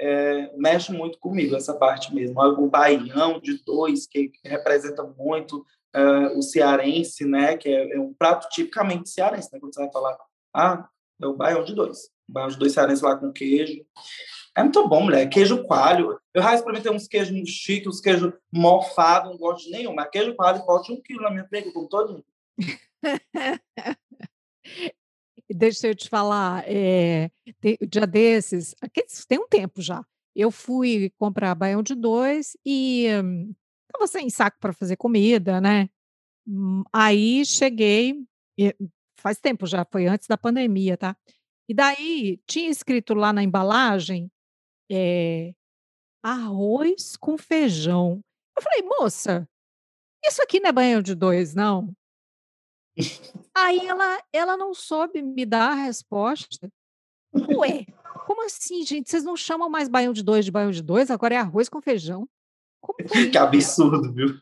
é, 0.00 0.50
mexe 0.56 0.92
muito 0.92 1.18
comigo 1.18 1.56
essa 1.56 1.74
parte 1.74 2.14
mesmo. 2.14 2.40
O 2.40 2.68
baião 2.68 3.38
de 3.40 3.62
dois, 3.64 4.06
que, 4.06 4.28
que 4.28 4.48
representa 4.48 5.02
muito 5.02 5.64
uh, 5.94 6.38
o 6.38 6.42
cearense, 6.42 7.24
né? 7.24 7.56
Que 7.56 7.68
é, 7.68 7.96
é, 7.96 8.00
um 8.00 8.12
prato 8.12 8.48
tipicamente 8.48 9.10
cearense, 9.10 9.48
né? 9.52 9.60
Quando 9.60 9.74
você 9.74 9.80
vai 9.80 9.92
falar, 9.92 10.18
ah, 10.54 10.88
é 11.20 11.26
o 11.26 11.34
baião 11.34 11.64
de 11.64 11.74
dois. 11.74 12.10
Baião 12.28 12.48
de 12.48 12.58
dois 12.58 12.72
cearense 12.72 13.04
lá 13.04 13.16
com 13.16 13.32
queijo. 13.32 13.84
É 14.56 14.62
muito 14.62 14.86
bom, 14.88 15.04
mulher. 15.04 15.28
Queijo 15.28 15.64
coalho. 15.64 16.18
Eu 16.34 16.42
já 16.42 16.54
experimentei 16.54 16.92
uns 16.92 17.08
queijos 17.08 17.48
chiques, 17.48 17.86
uns 17.86 18.00
queijos 18.00 18.32
mofados, 18.52 19.30
não 19.30 19.38
gosto 19.38 19.64
de 19.64 19.70
nenhum. 19.70 19.94
Mas 19.94 20.10
queijo 20.10 20.34
coalho 20.34 20.64
pode 20.66 20.92
um 20.92 21.00
quilo 21.00 21.22
na 21.22 21.30
minha 21.30 21.46
frente, 21.46 21.72
com 21.72 21.86
todo. 21.86 22.24
Deixa 25.50 25.88
eu 25.88 25.94
te 25.94 26.08
falar, 26.08 26.64
é, 26.66 27.30
tem, 27.60 27.76
dia 27.88 28.06
desses, 28.06 28.74
tem 29.28 29.38
um 29.38 29.48
tempo 29.48 29.82
já, 29.82 30.02
eu 30.34 30.50
fui 30.50 31.10
comprar 31.18 31.54
baião 31.54 31.82
de 31.82 31.94
dois 31.94 32.56
e 32.64 33.06
estava 33.86 34.06
sem 34.06 34.30
saco 34.30 34.56
para 34.60 34.72
fazer 34.72 34.96
comida, 34.96 35.60
né? 35.60 35.90
Hum, 36.46 36.84
aí 36.92 37.44
cheguei, 37.46 38.24
faz 39.18 39.38
tempo 39.38 39.66
já, 39.66 39.86
foi 39.90 40.06
antes 40.06 40.26
da 40.28 40.38
pandemia, 40.38 40.96
tá? 40.96 41.16
E 41.68 41.74
daí 41.74 42.40
tinha 42.46 42.70
escrito 42.70 43.14
lá 43.14 43.32
na 43.32 43.42
embalagem 43.42 44.30
é, 44.90 45.54
arroz 46.22 47.16
com 47.16 47.38
feijão. 47.38 48.20
Eu 48.56 48.62
falei: 48.62 48.82
"Moça, 48.82 49.48
isso 50.24 50.42
aqui 50.42 50.60
não 50.60 50.70
é 50.70 50.72
banho 50.72 51.02
de 51.02 51.14
dois, 51.14 51.54
não?" 51.54 51.94
Aí 53.54 53.86
ela 53.86 54.22
ela 54.32 54.56
não 54.56 54.74
soube 54.74 55.22
me 55.22 55.44
dar 55.46 55.72
a 55.72 55.84
resposta. 55.84 56.68
"Ué, 57.34 57.86
como 58.26 58.44
assim, 58.44 58.84
gente? 58.84 59.10
Vocês 59.10 59.24
não 59.24 59.36
chamam 59.36 59.70
mais 59.70 59.88
baião 59.88 60.12
de 60.12 60.22
dois 60.22 60.44
de 60.44 60.50
baião 60.50 60.70
de 60.70 60.82
dois, 60.82 61.10
agora 61.10 61.34
é 61.34 61.38
arroz 61.38 61.68
com 61.68 61.80
feijão?" 61.80 62.28
Que 63.32 63.38
absurdo, 63.38 64.12
viu? 64.12 64.38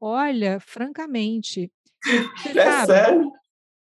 Olha, 0.00 0.58
francamente. 0.60 1.70
É 2.46 2.54
sabe, 2.64 2.86
sério? 2.86 3.32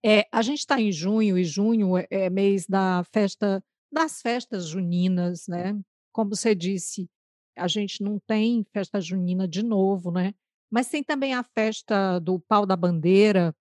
É, 0.06 0.28
a 0.32 0.42
gente 0.42 0.60
está 0.60 0.80
em 0.80 0.92
junho, 0.92 1.38
e 1.38 1.44
junho 1.44 1.98
é, 1.98 2.08
é 2.10 2.30
mês 2.30 2.66
da 2.68 3.04
festa 3.12 3.64
das 3.92 4.22
festas 4.22 4.66
juninas, 4.68 5.48
né? 5.48 5.80
Como 6.12 6.36
você 6.36 6.54
disse, 6.54 7.10
a 7.58 7.68
gente 7.68 8.04
não 8.04 8.20
tem 8.28 8.66
festa 8.74 9.00
junina 9.00 9.48
de 9.48 9.64
novo, 9.64 10.12
né? 10.12 10.34
Mas 10.70 10.90
tem 10.90 11.04
também 11.04 11.34
a 11.34 11.44
festa 11.44 12.20
do 12.20 12.40
pau 12.40 12.66
da 12.66 12.76
bandeira, 12.76 13.56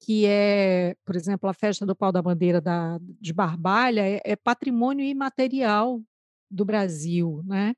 que 0.00 0.26
é, 0.26 0.94
por 1.04 1.16
exemplo, 1.16 1.48
a 1.48 1.54
festa 1.54 1.86
do 1.86 1.96
pau 1.96 2.12
da 2.12 2.22
bandeira 2.22 2.60
da, 2.60 2.98
de 3.20 3.32
Barbalha 3.32 4.02
é, 4.06 4.20
é 4.24 4.36
patrimônio 4.36 5.04
imaterial 5.04 6.02
do 6.50 6.64
Brasil, 6.64 7.42
né? 7.44 7.74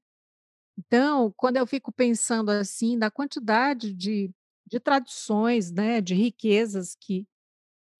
Então, 0.78 1.32
quando 1.36 1.56
eu 1.56 1.66
fico 1.66 1.92
pensando 1.92 2.50
assim, 2.50 2.98
da 2.98 3.10
quantidade 3.10 3.92
de, 3.94 4.30
de 4.66 4.80
tradições, 4.80 5.72
né, 5.72 6.00
de 6.00 6.14
riquezas 6.14 6.96
que, 7.00 7.26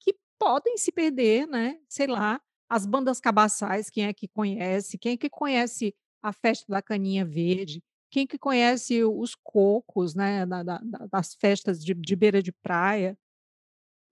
que 0.01 0.15
podem 0.39 0.77
se 0.79 0.93
perder, 0.93 1.47
né? 1.47 1.79
Sei 1.89 2.07
lá, 2.07 2.41
as 2.69 2.87
bandas 2.87 3.21
cabaçais, 3.21 3.91
quem 3.91 4.07
é 4.07 4.15
que 4.15 4.29
conhece? 4.29 4.99
Quem 4.99 5.13
é 5.15 5.17
que 5.17 5.31
conhece 5.31 5.95
a 6.23 6.33
festa 6.33 6.67
da 6.73 6.83
caninha 6.83 7.25
verde? 7.25 7.83
Quem 8.11 8.27
que 8.27 8.39
conhece 8.39 9.05
os 9.05 9.35
cocos, 9.35 10.15
né, 10.15 10.47
da, 10.47 10.63
da, 10.63 10.81
das 11.13 11.35
festas 11.35 11.85
de, 11.85 11.95
de 11.95 12.17
beira 12.17 12.43
de 12.43 12.53
praia? 12.53 13.17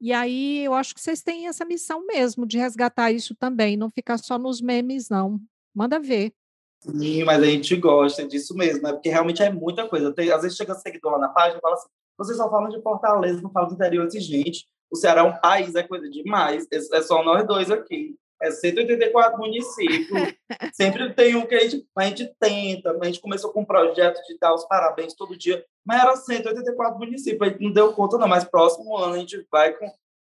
E 0.00 0.12
aí 0.12 0.64
eu 0.64 0.74
acho 0.74 0.94
que 0.94 1.00
vocês 1.00 1.22
têm 1.22 1.48
essa 1.48 1.64
missão 1.64 2.04
mesmo 2.06 2.46
de 2.46 2.58
resgatar 2.58 3.10
isso 3.10 3.34
também, 3.34 3.76
não 3.76 3.90
ficar 3.90 4.18
só 4.18 4.38
nos 4.38 4.60
memes, 4.60 5.08
não. 5.08 5.40
Manda 5.74 5.98
ver. 5.98 6.32
Sim, 6.80 7.24
mas 7.24 7.42
a 7.42 7.46
gente 7.46 7.74
gosta 7.76 8.26
disso 8.26 8.54
mesmo, 8.54 8.82
né? 8.82 8.92
Porque 8.92 9.08
realmente 9.08 9.42
é 9.42 9.50
muita 9.50 9.88
coisa. 9.88 10.12
Tem, 10.12 10.30
às 10.30 10.42
vezes 10.42 10.56
chega 10.56 10.74
seguidor 10.74 11.12
lá 11.12 11.18
na 11.18 11.28
página 11.30 11.58
e 11.58 11.60
fala 11.60 11.74
assim: 11.74 11.88
vocês 12.18 12.36
só 12.36 12.50
falam 12.50 12.68
de 12.68 12.80
Fortaleza, 12.82 13.40
não 13.40 13.50
falam 13.50 13.68
do 13.68 13.74
interior. 13.74 14.04
Eu 14.04 14.20
gente, 14.20 14.66
o 14.90 14.96
Ceará 14.96 15.22
é 15.22 15.24
um 15.24 15.38
país, 15.40 15.74
é 15.74 15.82
coisa 15.82 16.08
demais. 16.08 16.66
É, 16.70 16.76
é 16.76 17.02
só 17.02 17.24
nós 17.24 17.46
dois 17.46 17.70
aqui 17.70 18.16
é 18.40 18.50
184 18.50 19.38
municípios. 19.38 20.34
Sempre 20.74 21.12
tem 21.14 21.34
um 21.36 21.46
que 21.46 21.54
a 21.54 21.60
gente, 21.60 21.86
a 21.96 22.04
gente 22.04 22.34
tenta. 22.38 22.96
A 23.00 23.04
gente 23.04 23.20
começou 23.20 23.52
com 23.52 23.62
um 23.62 23.64
projeto 23.64 24.20
de 24.26 24.38
dar 24.38 24.54
os 24.54 24.64
parabéns 24.64 25.14
todo 25.14 25.36
dia, 25.36 25.64
mas 25.86 26.02
era 26.02 26.16
184 26.16 26.98
municípios. 26.98 27.40
A 27.40 27.52
gente 27.52 27.62
não 27.62 27.72
deu 27.72 27.92
conta, 27.92 28.18
não. 28.18 28.26
Mas 28.26 28.44
próximo 28.44 28.96
ano 28.96 29.14
a 29.14 29.18
gente 29.18 29.46
vai, 29.50 29.72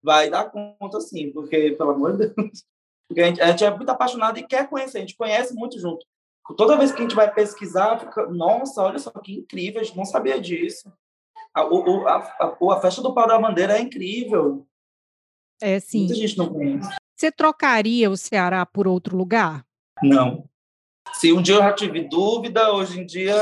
vai 0.00 0.30
dar 0.30 0.50
conta, 0.50 1.00
sim, 1.00 1.32
porque, 1.32 1.72
pelo 1.72 1.90
amor 1.90 2.16
de 2.16 2.28
Deus. 2.28 2.64
Porque 3.08 3.22
a 3.22 3.26
gente, 3.26 3.40
a 3.40 3.46
gente 3.46 3.64
é 3.64 3.74
muito 3.74 3.88
apaixonado 3.88 4.38
e 4.38 4.46
quer 4.46 4.68
conhecer. 4.68 4.98
A 4.98 5.00
gente 5.00 5.16
conhece 5.16 5.54
muito 5.54 5.80
junto. 5.80 6.04
Toda 6.58 6.76
vez 6.76 6.92
que 6.92 6.98
a 6.98 7.00
gente 7.00 7.14
vai 7.14 7.32
pesquisar, 7.32 7.98
fica, 7.98 8.26
nossa, 8.26 8.82
olha 8.82 8.98
só 8.98 9.10
que 9.12 9.32
incrível, 9.32 9.80
a 9.80 9.82
gente 9.82 9.96
não 9.96 10.04
sabia 10.04 10.38
disso. 10.38 10.92
A, 11.54 11.64
o, 11.64 12.06
a, 12.06 12.16
a, 12.16 12.74
a 12.74 12.80
festa 12.82 13.00
do 13.00 13.14
pau 13.14 13.26
da 13.26 13.38
bandeira 13.38 13.78
é 13.78 13.80
incrível. 13.80 14.66
É, 15.58 15.80
sim. 15.80 16.00
Muita 16.00 16.14
gente 16.16 16.36
não 16.36 16.52
conhece. 16.52 16.96
Você 17.16 17.32
trocaria 17.32 18.10
o 18.10 18.16
Ceará 18.16 18.66
por 18.66 18.86
outro 18.86 19.16
lugar? 19.16 19.64
Não. 20.02 20.44
Se 21.14 21.32
um 21.32 21.40
dia 21.40 21.54
eu 21.54 21.62
já 21.62 21.72
tive 21.72 22.06
dúvida, 22.06 22.74
hoje 22.74 23.00
em 23.00 23.06
dia, 23.06 23.34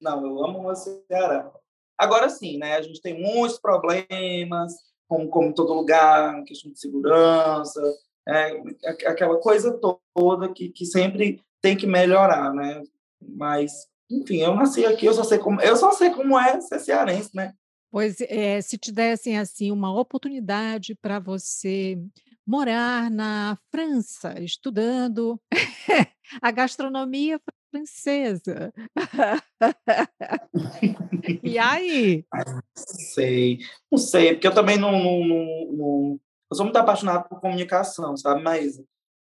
não, 0.00 0.24
eu 0.24 0.44
amo 0.44 0.68
o 0.68 0.74
Ceará. 0.74 1.50
Agora 1.96 2.28
sim, 2.28 2.58
né? 2.58 2.76
A 2.76 2.82
gente 2.82 3.00
tem 3.00 3.20
muitos 3.20 3.58
problemas, 3.58 4.74
como, 5.08 5.28
como 5.28 5.54
todo 5.54 5.74
lugar, 5.74 6.44
questão 6.44 6.70
de 6.70 6.78
segurança, 6.78 7.80
é, 8.28 8.62
aquela 9.06 9.38
coisa 9.40 9.80
toda 10.14 10.52
que, 10.52 10.68
que 10.68 10.84
sempre 10.84 11.42
tem 11.60 11.76
que 11.76 11.86
melhorar, 11.86 12.52
né? 12.52 12.82
Mas, 13.20 13.72
enfim, 14.10 14.38
eu 14.38 14.54
nasci 14.54 14.84
aqui, 14.84 15.06
eu 15.06 15.14
só 15.14 15.24
sei 15.24 15.38
como, 15.38 15.60
eu 15.60 15.76
só 15.76 15.90
sei 15.92 16.10
como 16.10 16.38
é 16.38 16.60
ser 16.60 16.78
cearense, 16.78 17.30
né? 17.34 17.54
Pois 17.90 18.20
é, 18.20 18.60
se 18.60 18.76
te 18.76 18.92
dessem 18.92 19.38
assim 19.38 19.72
uma 19.72 19.98
oportunidade 19.98 20.94
para 20.94 21.18
você 21.18 21.98
morar 22.46 23.10
na 23.10 23.58
França, 23.70 24.38
estudando 24.40 25.40
a 26.40 26.50
gastronomia 26.50 27.40
francesa. 27.70 28.72
E 31.42 31.58
aí? 31.58 32.24
Não 32.32 32.62
sei, 32.74 33.58
não 33.90 33.98
sei, 33.98 34.32
porque 34.32 34.46
eu 34.46 34.54
também 34.54 34.78
não, 34.78 34.92
não, 34.92 35.72
não, 35.72 36.20
eu 36.50 36.56
sou 36.56 36.64
muito 36.64 36.76
apaixonado 36.76 37.28
por 37.28 37.40
comunicação, 37.40 38.16
sabe, 38.16 38.42
mas 38.42 38.80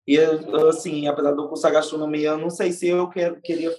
e 0.07 0.19
assim, 0.69 1.09
apesar 1.09 1.33
do 1.33 1.49
curso 1.49 1.63
da 1.63 1.71
gastronomia, 1.71 2.31
eu 2.31 2.39
não 2.39 2.51
sei 2.51 2.73
se 2.73 2.89
eu 2.89 3.09
queria 3.09 3.75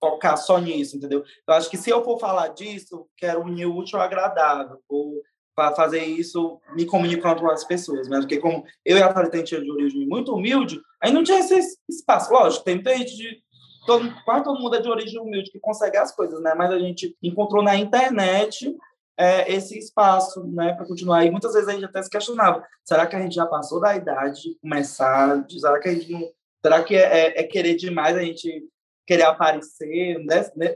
focar 0.00 0.36
só 0.36 0.58
nisso, 0.58 0.96
entendeu? 0.96 1.24
Eu 1.46 1.54
acho 1.54 1.68
que 1.68 1.76
se 1.76 1.90
eu 1.90 2.04
for 2.04 2.18
falar 2.18 2.48
disso, 2.48 3.08
quero 3.16 3.42
unir 3.42 3.66
o 3.66 3.76
útil 3.76 3.98
ao 3.98 4.04
agradável, 4.04 4.80
ou 4.88 5.20
para 5.54 5.74
fazer 5.74 6.04
isso 6.04 6.60
me 6.74 6.84
comunicando 6.84 7.40
com 7.40 7.48
as 7.48 7.64
pessoas, 7.64 8.08
mas 8.08 8.20
porque 8.20 8.38
como 8.38 8.64
eu 8.84 8.96
e 8.96 9.02
a 9.02 9.12
Thalita 9.12 9.42
tinha 9.42 9.60
de 9.60 9.70
origem 9.70 10.06
muito 10.06 10.34
humilde, 10.34 10.80
aí 11.00 11.12
não 11.12 11.22
tinha 11.22 11.38
esse 11.38 11.78
espaço. 11.88 12.32
Lógico, 12.32 12.64
tem 12.64 12.82
gente 12.82 13.16
de 13.16 13.42
todo, 13.86 14.14
quase 14.24 14.44
todo 14.44 14.60
mundo 14.60 14.76
é 14.76 14.80
de 14.80 14.88
origem 14.88 15.20
humilde 15.20 15.50
que 15.50 15.60
consegue 15.60 15.96
as 15.96 16.14
coisas, 16.14 16.40
né? 16.42 16.54
Mas 16.54 16.70
a 16.70 16.78
gente 16.78 17.16
encontrou 17.22 17.62
na 17.62 17.76
internet 17.76 18.76
é, 19.16 19.52
esse 19.52 19.78
espaço, 19.78 20.44
né, 20.48 20.74
para 20.74 20.86
continuar. 20.86 21.24
E 21.24 21.30
muitas 21.30 21.52
vezes 21.52 21.68
a 21.68 21.72
gente 21.72 21.84
até 21.84 22.02
se 22.02 22.10
questionava: 22.10 22.64
será 22.84 23.06
que 23.06 23.16
a 23.16 23.20
gente 23.20 23.34
já 23.34 23.46
passou 23.46 23.80
da 23.80 23.94
idade 23.96 24.42
de 24.42 24.58
começar? 24.60 25.44
Será 25.48 25.78
que 25.80 25.88
a 25.88 25.94
gente 25.94 26.10
não, 26.10 26.28
será 26.64 26.82
que 26.82 26.94
é, 26.94 27.00
é, 27.00 27.40
é 27.40 27.42
querer 27.44 27.74
demais 27.76 28.16
a 28.16 28.22
gente 28.22 28.68
querer 29.06 29.24
aparecer 29.24 30.24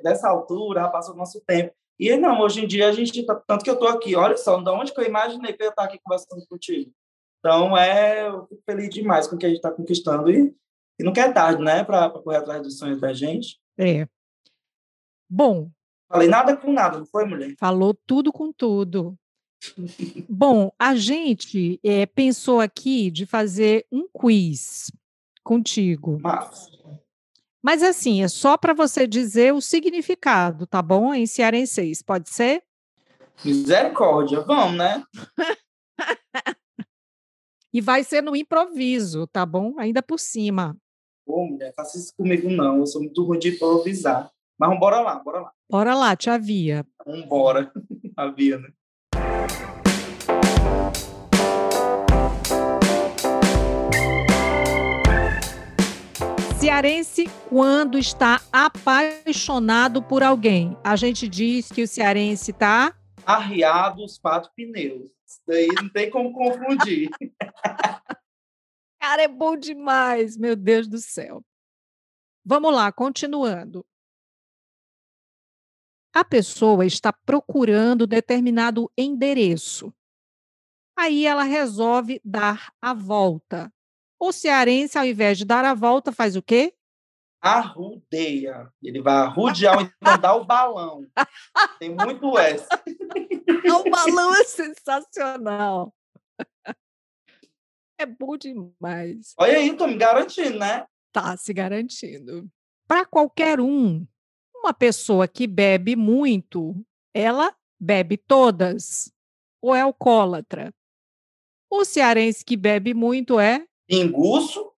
dessa, 0.02 0.28
altura? 0.28 0.82
Já 0.82 0.88
passou 0.88 1.14
o 1.14 1.18
nosso 1.18 1.40
tempo. 1.46 1.72
E 1.98 2.16
não, 2.16 2.40
hoje 2.40 2.62
em 2.62 2.66
dia 2.66 2.88
a 2.88 2.92
gente 2.92 3.24
tá, 3.26 3.34
tanto 3.34 3.64
que 3.64 3.70
eu 3.70 3.74
estou 3.74 3.88
aqui, 3.88 4.14
olha 4.14 4.36
só, 4.36 4.60
de 4.60 4.70
onde 4.70 4.92
que 4.92 5.00
eu 5.00 5.06
imaginei 5.06 5.52
que 5.52 5.62
eu 5.62 5.66
ia 5.66 5.70
estar 5.70 5.82
aqui 5.82 5.98
conversando 5.98 6.46
contigo. 6.46 6.92
Então, 7.40 7.76
é, 7.76 8.28
eu 8.28 8.46
fico 8.46 8.62
feliz 8.64 8.88
demais 8.90 9.26
com 9.26 9.34
o 9.34 9.38
que 9.38 9.46
a 9.46 9.48
gente 9.48 9.58
está 9.58 9.70
conquistando 9.70 10.30
e, 10.30 10.54
e 10.98 11.04
nunca 11.04 11.20
é 11.20 11.32
tarde, 11.32 11.62
né, 11.62 11.84
para 11.84 12.10
correr 12.10 12.38
atrás 12.38 12.62
dos 12.62 12.78
sonhos 12.78 13.00
da 13.00 13.12
gente. 13.12 13.58
É. 13.78 14.06
Bom. 15.28 15.70
Falei 16.08 16.28
nada 16.28 16.56
com 16.56 16.72
nada, 16.72 16.98
não 16.98 17.06
foi, 17.06 17.24
mulher? 17.24 17.54
Falou 17.58 17.94
tudo 18.06 18.32
com 18.32 18.52
tudo. 18.52 19.16
Bom, 20.28 20.72
a 20.78 20.94
gente 20.94 21.78
é, 21.84 22.06
pensou 22.06 22.60
aqui 22.60 23.10
de 23.10 23.26
fazer 23.26 23.86
um 23.92 24.08
quiz 24.08 24.90
contigo. 25.42 26.18
Mas... 26.20 26.78
Mas 27.60 27.82
assim, 27.82 28.22
é 28.22 28.28
só 28.28 28.56
para 28.56 28.72
você 28.72 29.06
dizer 29.06 29.52
o 29.52 29.60
significado, 29.60 30.66
tá 30.66 30.80
bom? 30.80 31.12
Em 31.12 31.26
cearenseis, 31.26 32.00
pode 32.00 32.30
ser? 32.30 32.62
Misericórdia, 33.44 34.40
vamos, 34.40 34.78
né? 34.78 35.02
e 37.72 37.80
vai 37.80 38.04
ser 38.04 38.22
no 38.22 38.36
improviso, 38.36 39.26
tá 39.26 39.44
bom? 39.44 39.74
Ainda 39.78 40.00
por 40.00 40.20
cima. 40.20 40.76
Ô, 41.28 41.44
mulher, 41.44 41.74
faça 41.76 41.98
isso 41.98 42.14
comigo 42.16 42.48
não, 42.48 42.78
eu 42.78 42.86
sou 42.86 43.02
muito 43.02 43.22
ruim 43.22 43.38
de 43.38 43.50
improvisar. 43.50 44.30
Mas 44.58 44.80
bora 44.80 44.98
lá, 45.02 45.16
bora 45.16 45.40
lá. 45.42 45.52
Bora 45.70 45.94
lá, 45.94 46.16
te 46.16 46.30
avia. 46.30 46.86
Vambora, 47.04 47.70
avia, 48.16 48.56
né? 48.56 48.70
Cearense, 56.58 57.26
quando 57.50 57.98
está 57.98 58.40
apaixonado 58.50 60.02
por 60.02 60.22
alguém, 60.22 60.78
a 60.82 60.96
gente 60.96 61.28
diz 61.28 61.70
que 61.70 61.82
o 61.82 61.88
cearense 61.88 62.52
está. 62.52 62.94
Arriado 63.26 64.02
os 64.02 64.18
quatro 64.18 64.50
pneus. 64.56 65.10
Isso 65.26 65.40
daí 65.46 65.68
não 65.76 65.90
tem 65.90 66.08
como 66.08 66.32
confundir. 66.32 67.10
Cara, 69.08 69.22
é 69.22 69.28
bom 69.28 69.56
demais, 69.56 70.36
meu 70.36 70.54
Deus 70.54 70.86
do 70.86 70.98
céu. 70.98 71.42
Vamos 72.44 72.74
lá, 72.74 72.92
continuando. 72.92 73.82
A 76.14 76.22
pessoa 76.22 76.84
está 76.84 77.10
procurando 77.10 78.06
determinado 78.06 78.92
endereço. 78.98 79.90
Aí 80.94 81.24
ela 81.24 81.42
resolve 81.42 82.20
dar 82.22 82.70
a 82.82 82.92
volta. 82.92 83.72
O 84.20 84.30
cearense, 84.30 84.98
ao 84.98 85.06
invés 85.06 85.38
de 85.38 85.46
dar 85.46 85.64
a 85.64 85.72
volta, 85.72 86.12
faz 86.12 86.36
o 86.36 86.42
quê? 86.42 86.74
Arrudeia. 87.40 88.70
Ele 88.82 89.00
vai 89.00 89.14
arrudear 89.22 89.78
ou 89.78 89.84
então 89.84 90.18
dar 90.20 90.34
o 90.34 90.44
balão. 90.44 91.06
Tem 91.78 91.94
muito 91.94 92.36
essa. 92.36 92.68
O 93.74 93.88
balão 93.88 94.34
é 94.34 94.44
sensacional. 94.44 95.94
É 97.98 98.06
bom 98.06 98.36
demais. 98.36 99.34
Olha 99.36 99.58
aí, 99.58 99.76
tô 99.76 99.86
me 99.86 99.96
garantindo, 99.96 100.58
né? 100.58 100.86
Tá 101.12 101.36
se 101.36 101.52
garantindo. 101.52 102.48
Para 102.86 103.04
qualquer 103.04 103.60
um, 103.60 104.06
uma 104.54 104.72
pessoa 104.72 105.26
que 105.26 105.46
bebe 105.48 105.96
muito, 105.96 106.74
ela 107.12 107.54
bebe 107.80 108.16
todas 108.16 109.12
ou 109.60 109.74
é 109.74 109.80
alcoólatra. 109.80 110.72
O 111.70 111.84
cearense 111.84 112.44
que 112.44 112.56
bebe 112.56 112.94
muito 112.94 113.38
é 113.38 113.66
Pinguço, 113.88 114.72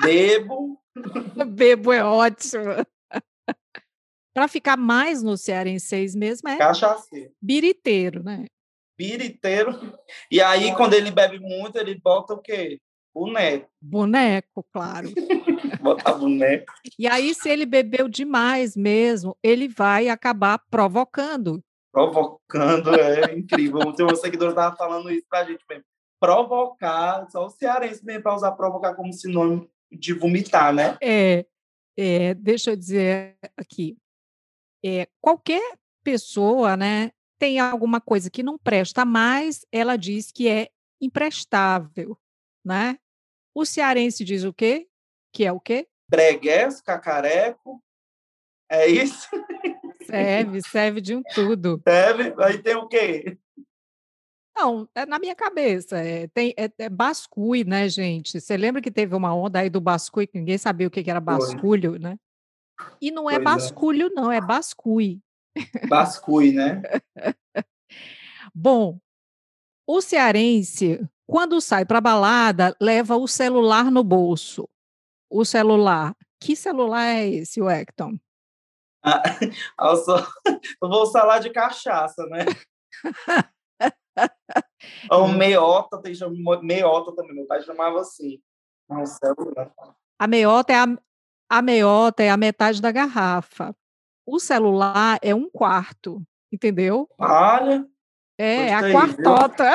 bebo. 0.00 0.80
bebo 1.50 1.92
é 1.92 2.04
ótimo. 2.04 2.64
Para 4.32 4.46
ficar 4.46 4.76
mais 4.76 5.22
no 5.22 5.36
cearenseis 5.36 6.14
mesmo 6.14 6.48
é 6.48 6.58
cachaceiro. 6.58 7.32
Biriteiro, 7.42 8.22
né? 8.22 8.46
Biriteiro. 8.98 9.96
E 10.28 10.40
aí, 10.40 10.74
quando 10.74 10.94
ele 10.94 11.12
bebe 11.12 11.38
muito, 11.38 11.78
ele 11.78 11.94
bota 11.98 12.34
o 12.34 12.38
quê? 12.38 12.80
Boneco. 13.14 13.70
Boneco, 13.80 14.66
claro. 14.72 15.08
Botar 15.80 16.14
boneco. 16.14 16.72
E 16.98 17.06
aí, 17.06 17.32
se 17.32 17.48
ele 17.48 17.64
bebeu 17.64 18.08
demais 18.08 18.76
mesmo, 18.76 19.36
ele 19.42 19.68
vai 19.68 20.08
acabar 20.08 20.58
provocando. 20.68 21.62
Provocando, 21.92 22.94
é 22.94 23.32
incrível. 23.38 23.92
Tem 23.92 24.04
uma 24.04 24.16
seguidora 24.16 24.50
estava 24.50 24.76
falando 24.76 25.10
isso 25.10 25.26
para 25.28 25.40
a 25.40 25.44
gente 25.44 25.64
mesmo 25.70 25.84
provocar, 26.20 27.30
só 27.30 27.46
o 27.46 27.50
cearense 27.50 28.04
mesmo 28.04 28.22
para 28.22 28.34
usar 28.34 28.52
provocar 28.52 28.94
como 28.94 29.12
sinônimo 29.12 29.68
de 29.90 30.12
vomitar, 30.12 30.74
né? 30.74 30.98
É, 31.00 31.46
é 31.96 32.34
deixa 32.34 32.72
eu 32.72 32.76
dizer 32.76 33.36
aqui, 33.56 33.96
é, 34.84 35.08
qualquer 35.20 35.76
pessoa, 36.02 36.76
né, 36.76 37.12
tem 37.38 37.58
alguma 37.58 38.00
coisa 38.00 38.30
que 38.30 38.42
não 38.42 38.58
presta 38.58 39.04
mais, 39.04 39.64
ela 39.70 39.96
diz 39.96 40.32
que 40.32 40.48
é 40.48 40.68
imprestável, 41.00 42.18
né? 42.64 42.98
O 43.54 43.64
cearense 43.64 44.24
diz 44.24 44.44
o 44.44 44.52
quê? 44.52 44.88
Que 45.32 45.44
é 45.44 45.52
o 45.52 45.60
quê? 45.60 45.88
Bregues, 46.08 46.80
cacareco, 46.80 47.82
é 48.68 48.86
isso? 48.86 49.28
Serve, 50.02 50.62
serve 50.62 51.00
de 51.00 51.14
um 51.14 51.22
tudo. 51.34 51.80
Serve, 51.86 52.34
aí 52.42 52.62
tem 52.62 52.74
o 52.74 52.86
quê? 52.86 53.38
Não, 54.56 54.88
é 54.94 55.06
na 55.06 55.18
minha 55.18 55.34
cabeça. 55.34 55.98
É, 55.98 56.26
tem, 56.28 56.52
é, 56.56 56.70
é 56.78 56.88
bascui, 56.88 57.62
né, 57.64 57.88
gente? 57.88 58.40
Você 58.40 58.56
lembra 58.56 58.82
que 58.82 58.90
teve 58.90 59.14
uma 59.14 59.34
onda 59.34 59.60
aí 59.60 59.70
do 59.70 59.80
bascui, 59.80 60.26
que 60.26 60.38
ninguém 60.38 60.58
sabia 60.58 60.88
o 60.88 60.90
que, 60.90 61.08
era 61.08 61.20
basculho, 61.20 61.98
né? 61.98 62.18
E 63.00 63.10
não 63.10 63.30
é 63.30 63.34
pois 63.34 63.44
basculho, 63.44 64.06
é. 64.06 64.10
não, 64.10 64.32
é 64.32 64.40
bascui. 64.40 65.20
Bascui, 65.88 66.52
né? 66.52 66.82
Bom, 68.54 68.98
o 69.86 70.00
cearense, 70.00 71.06
quando 71.26 71.60
sai 71.60 71.84
para 71.84 72.00
balada, 72.00 72.76
leva 72.80 73.16
o 73.16 73.26
celular 73.26 73.90
no 73.90 74.04
bolso. 74.04 74.68
O 75.30 75.44
celular. 75.44 76.14
Que 76.40 76.54
celular 76.54 77.04
é 77.04 77.28
esse, 77.28 77.60
o 77.60 77.68
Hector? 77.68 78.14
Ah, 79.02 79.22
eu, 79.80 79.96
só, 79.96 80.26
eu 80.82 80.88
vou 80.88 81.10
falar 81.10 81.38
de 81.38 81.50
cachaça, 81.50 82.24
né? 82.26 82.44
o 85.10 85.24
hum. 85.24 85.36
meiota, 85.36 86.00
tem 86.00 86.14
meiota 86.62 87.14
também, 87.14 87.34
meu 87.34 87.46
pai 87.46 87.62
chamava 87.62 88.00
assim. 88.00 88.40
Não, 88.88 89.04
celular. 89.04 89.72
A 90.18 90.26
meiota 90.26 90.72
é 90.72 90.76
a, 90.76 90.86
a 91.48 91.62
meiota 91.62 92.22
é 92.22 92.30
a 92.30 92.36
metade 92.36 92.80
da 92.80 92.90
garrafa. 92.90 93.74
O 94.30 94.38
celular 94.38 95.18
é 95.22 95.34
um 95.34 95.48
quarto, 95.48 96.22
entendeu? 96.52 97.08
Olha. 97.18 97.86
É, 98.36 98.74
a 98.74 98.92
quartota. 98.92 99.72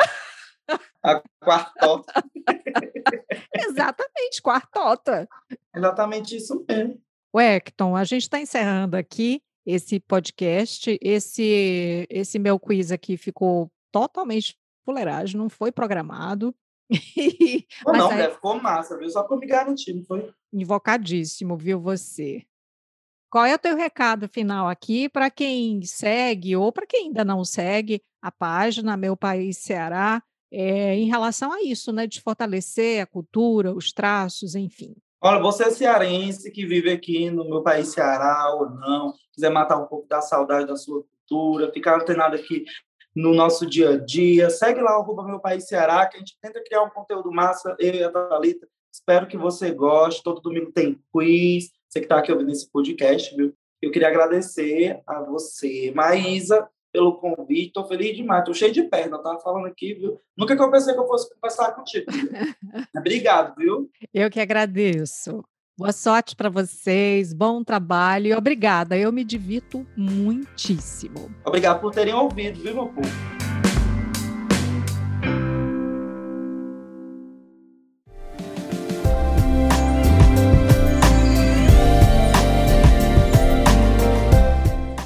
A 1.02 1.20
quartota. 1.40 2.24
Exatamente, 3.52 4.40
quartota. 4.40 5.28
Exatamente 5.74 6.36
isso 6.36 6.64
mesmo. 6.68 7.02
O 7.32 7.40
Hecton, 7.40 7.96
a 7.96 8.04
gente 8.04 8.22
está 8.22 8.38
encerrando 8.38 8.96
aqui 8.96 9.42
esse 9.66 9.98
podcast. 9.98 10.96
Esse, 11.02 12.06
esse 12.08 12.38
meu 12.38 12.56
quiz 12.60 12.92
aqui 12.92 13.16
ficou 13.16 13.68
totalmente 13.90 14.56
fuleiragem, 14.84 15.36
não 15.36 15.48
foi 15.48 15.72
programado. 15.72 16.54
Não, 17.86 17.92
não, 17.94 18.10
aí... 18.10 18.30
ficou 18.30 18.60
massa, 18.62 18.96
viu? 18.96 19.10
Só 19.10 19.24
para 19.24 19.36
me 19.38 19.46
garantir, 19.46 19.94
não 19.94 20.04
foi? 20.04 20.30
Invocadíssimo, 20.52 21.56
viu 21.56 21.80
você? 21.80 22.46
Qual 23.34 23.44
é 23.44 23.52
o 23.52 23.58
teu 23.58 23.76
recado 23.76 24.28
final 24.28 24.68
aqui 24.68 25.08
para 25.08 25.28
quem 25.28 25.82
segue 25.82 26.54
ou 26.54 26.70
para 26.70 26.86
quem 26.86 27.06
ainda 27.06 27.24
não 27.24 27.44
segue 27.44 28.00
a 28.22 28.30
página 28.30 28.96
Meu 28.96 29.16
País 29.16 29.58
Ceará 29.58 30.22
é, 30.52 30.94
em 30.94 31.08
relação 31.08 31.52
a 31.52 31.60
isso, 31.60 31.92
né, 31.92 32.06
de 32.06 32.20
fortalecer 32.20 33.02
a 33.02 33.06
cultura, 33.06 33.74
os 33.74 33.90
traços, 33.90 34.54
enfim? 34.54 34.94
Olha, 35.20 35.40
você 35.40 35.64
é 35.64 35.70
cearense 35.72 36.48
que 36.52 36.64
vive 36.64 36.92
aqui 36.92 37.28
no 37.28 37.44
meu 37.44 37.60
país 37.60 37.88
Ceará 37.88 38.54
ou 38.54 38.70
não, 38.70 39.12
quiser 39.32 39.50
matar 39.50 39.78
um 39.78 39.86
pouco 39.86 40.06
da 40.06 40.20
saudade 40.20 40.68
da 40.68 40.76
sua 40.76 41.02
cultura, 41.02 41.72
ficar 41.72 42.00
antenado 42.00 42.36
aqui 42.36 42.64
no 43.16 43.34
nosso 43.34 43.66
dia 43.66 43.94
a 43.94 43.96
dia, 43.96 44.48
segue 44.48 44.80
lá 44.80 44.96
o 44.96 45.24
Meu 45.26 45.40
País 45.40 45.66
Ceará, 45.66 46.06
que 46.06 46.18
a 46.18 46.20
gente 46.20 46.38
tenta 46.40 46.62
criar 46.62 46.84
um 46.84 46.90
conteúdo 46.90 47.32
massa, 47.32 47.74
eu 47.80 47.94
e 47.94 48.04
a 48.04 48.12
Thalita. 48.12 48.68
Espero 48.94 49.26
que 49.26 49.36
você 49.36 49.72
goste. 49.72 50.22
Todo 50.22 50.40
domingo 50.40 50.70
tem 50.70 51.00
quiz. 51.12 51.70
Você 51.94 52.00
que 52.00 52.06
está 52.06 52.18
aqui 52.18 52.32
ouvindo 52.32 52.50
esse 52.50 52.68
podcast, 52.72 53.36
viu? 53.36 53.54
Eu 53.80 53.92
queria 53.92 54.08
agradecer 54.08 55.00
a 55.06 55.22
você, 55.22 55.92
Maísa, 55.94 56.68
pelo 56.92 57.20
convite. 57.20 57.68
Estou 57.68 57.86
feliz 57.86 58.16
demais, 58.16 58.40
estou 58.40 58.52
cheio 58.52 58.72
de 58.72 58.82
perna, 58.82 59.16
estava 59.16 59.38
falando 59.38 59.66
aqui, 59.66 59.94
viu? 59.94 60.20
Nunca 60.36 60.56
que 60.56 60.60
eu 60.60 60.72
pensei 60.72 60.92
que 60.92 60.98
eu 60.98 61.06
fosse 61.06 61.32
conversar 61.32 61.70
contigo. 61.70 62.06
Obrigado, 62.98 63.54
viu? 63.56 63.88
Eu 64.12 64.28
que 64.28 64.40
agradeço. 64.40 65.44
Boa 65.78 65.92
sorte 65.92 66.34
para 66.34 66.48
vocês, 66.48 67.32
bom 67.32 67.62
trabalho 67.62 68.26
e 68.26 68.34
obrigada. 68.34 68.98
Eu 68.98 69.12
me 69.12 69.22
divirto 69.22 69.86
muitíssimo. 69.96 71.30
Obrigado 71.44 71.80
por 71.80 71.94
terem 71.94 72.12
ouvido, 72.12 72.60
viu, 72.60 72.74
meu 72.74 72.88
povo? 72.88 73.33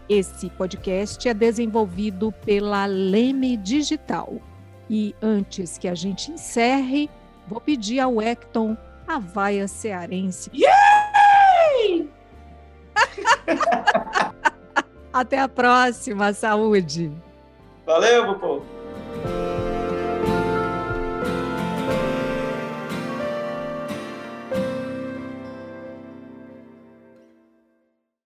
Esse 0.08 0.48
podcast 0.50 1.28
é 1.28 1.34
desenvolvido 1.34 2.32
pela 2.44 2.86
Leme 2.86 3.56
Digital. 3.56 4.34
E 4.88 5.16
antes 5.20 5.78
que 5.78 5.88
a 5.88 5.96
gente 5.96 6.30
encerre, 6.30 7.10
vou 7.48 7.60
pedir 7.60 7.98
ao 7.98 8.22
Hecton 8.22 8.76
a 9.04 9.18
vaia 9.18 9.66
cearense. 9.66 10.48
Yay! 10.54 12.08
Até 15.16 15.38
a 15.38 15.48
próxima. 15.48 16.34
Saúde. 16.34 17.10
Valeu, 17.86 18.34
Bupo. 18.34 18.62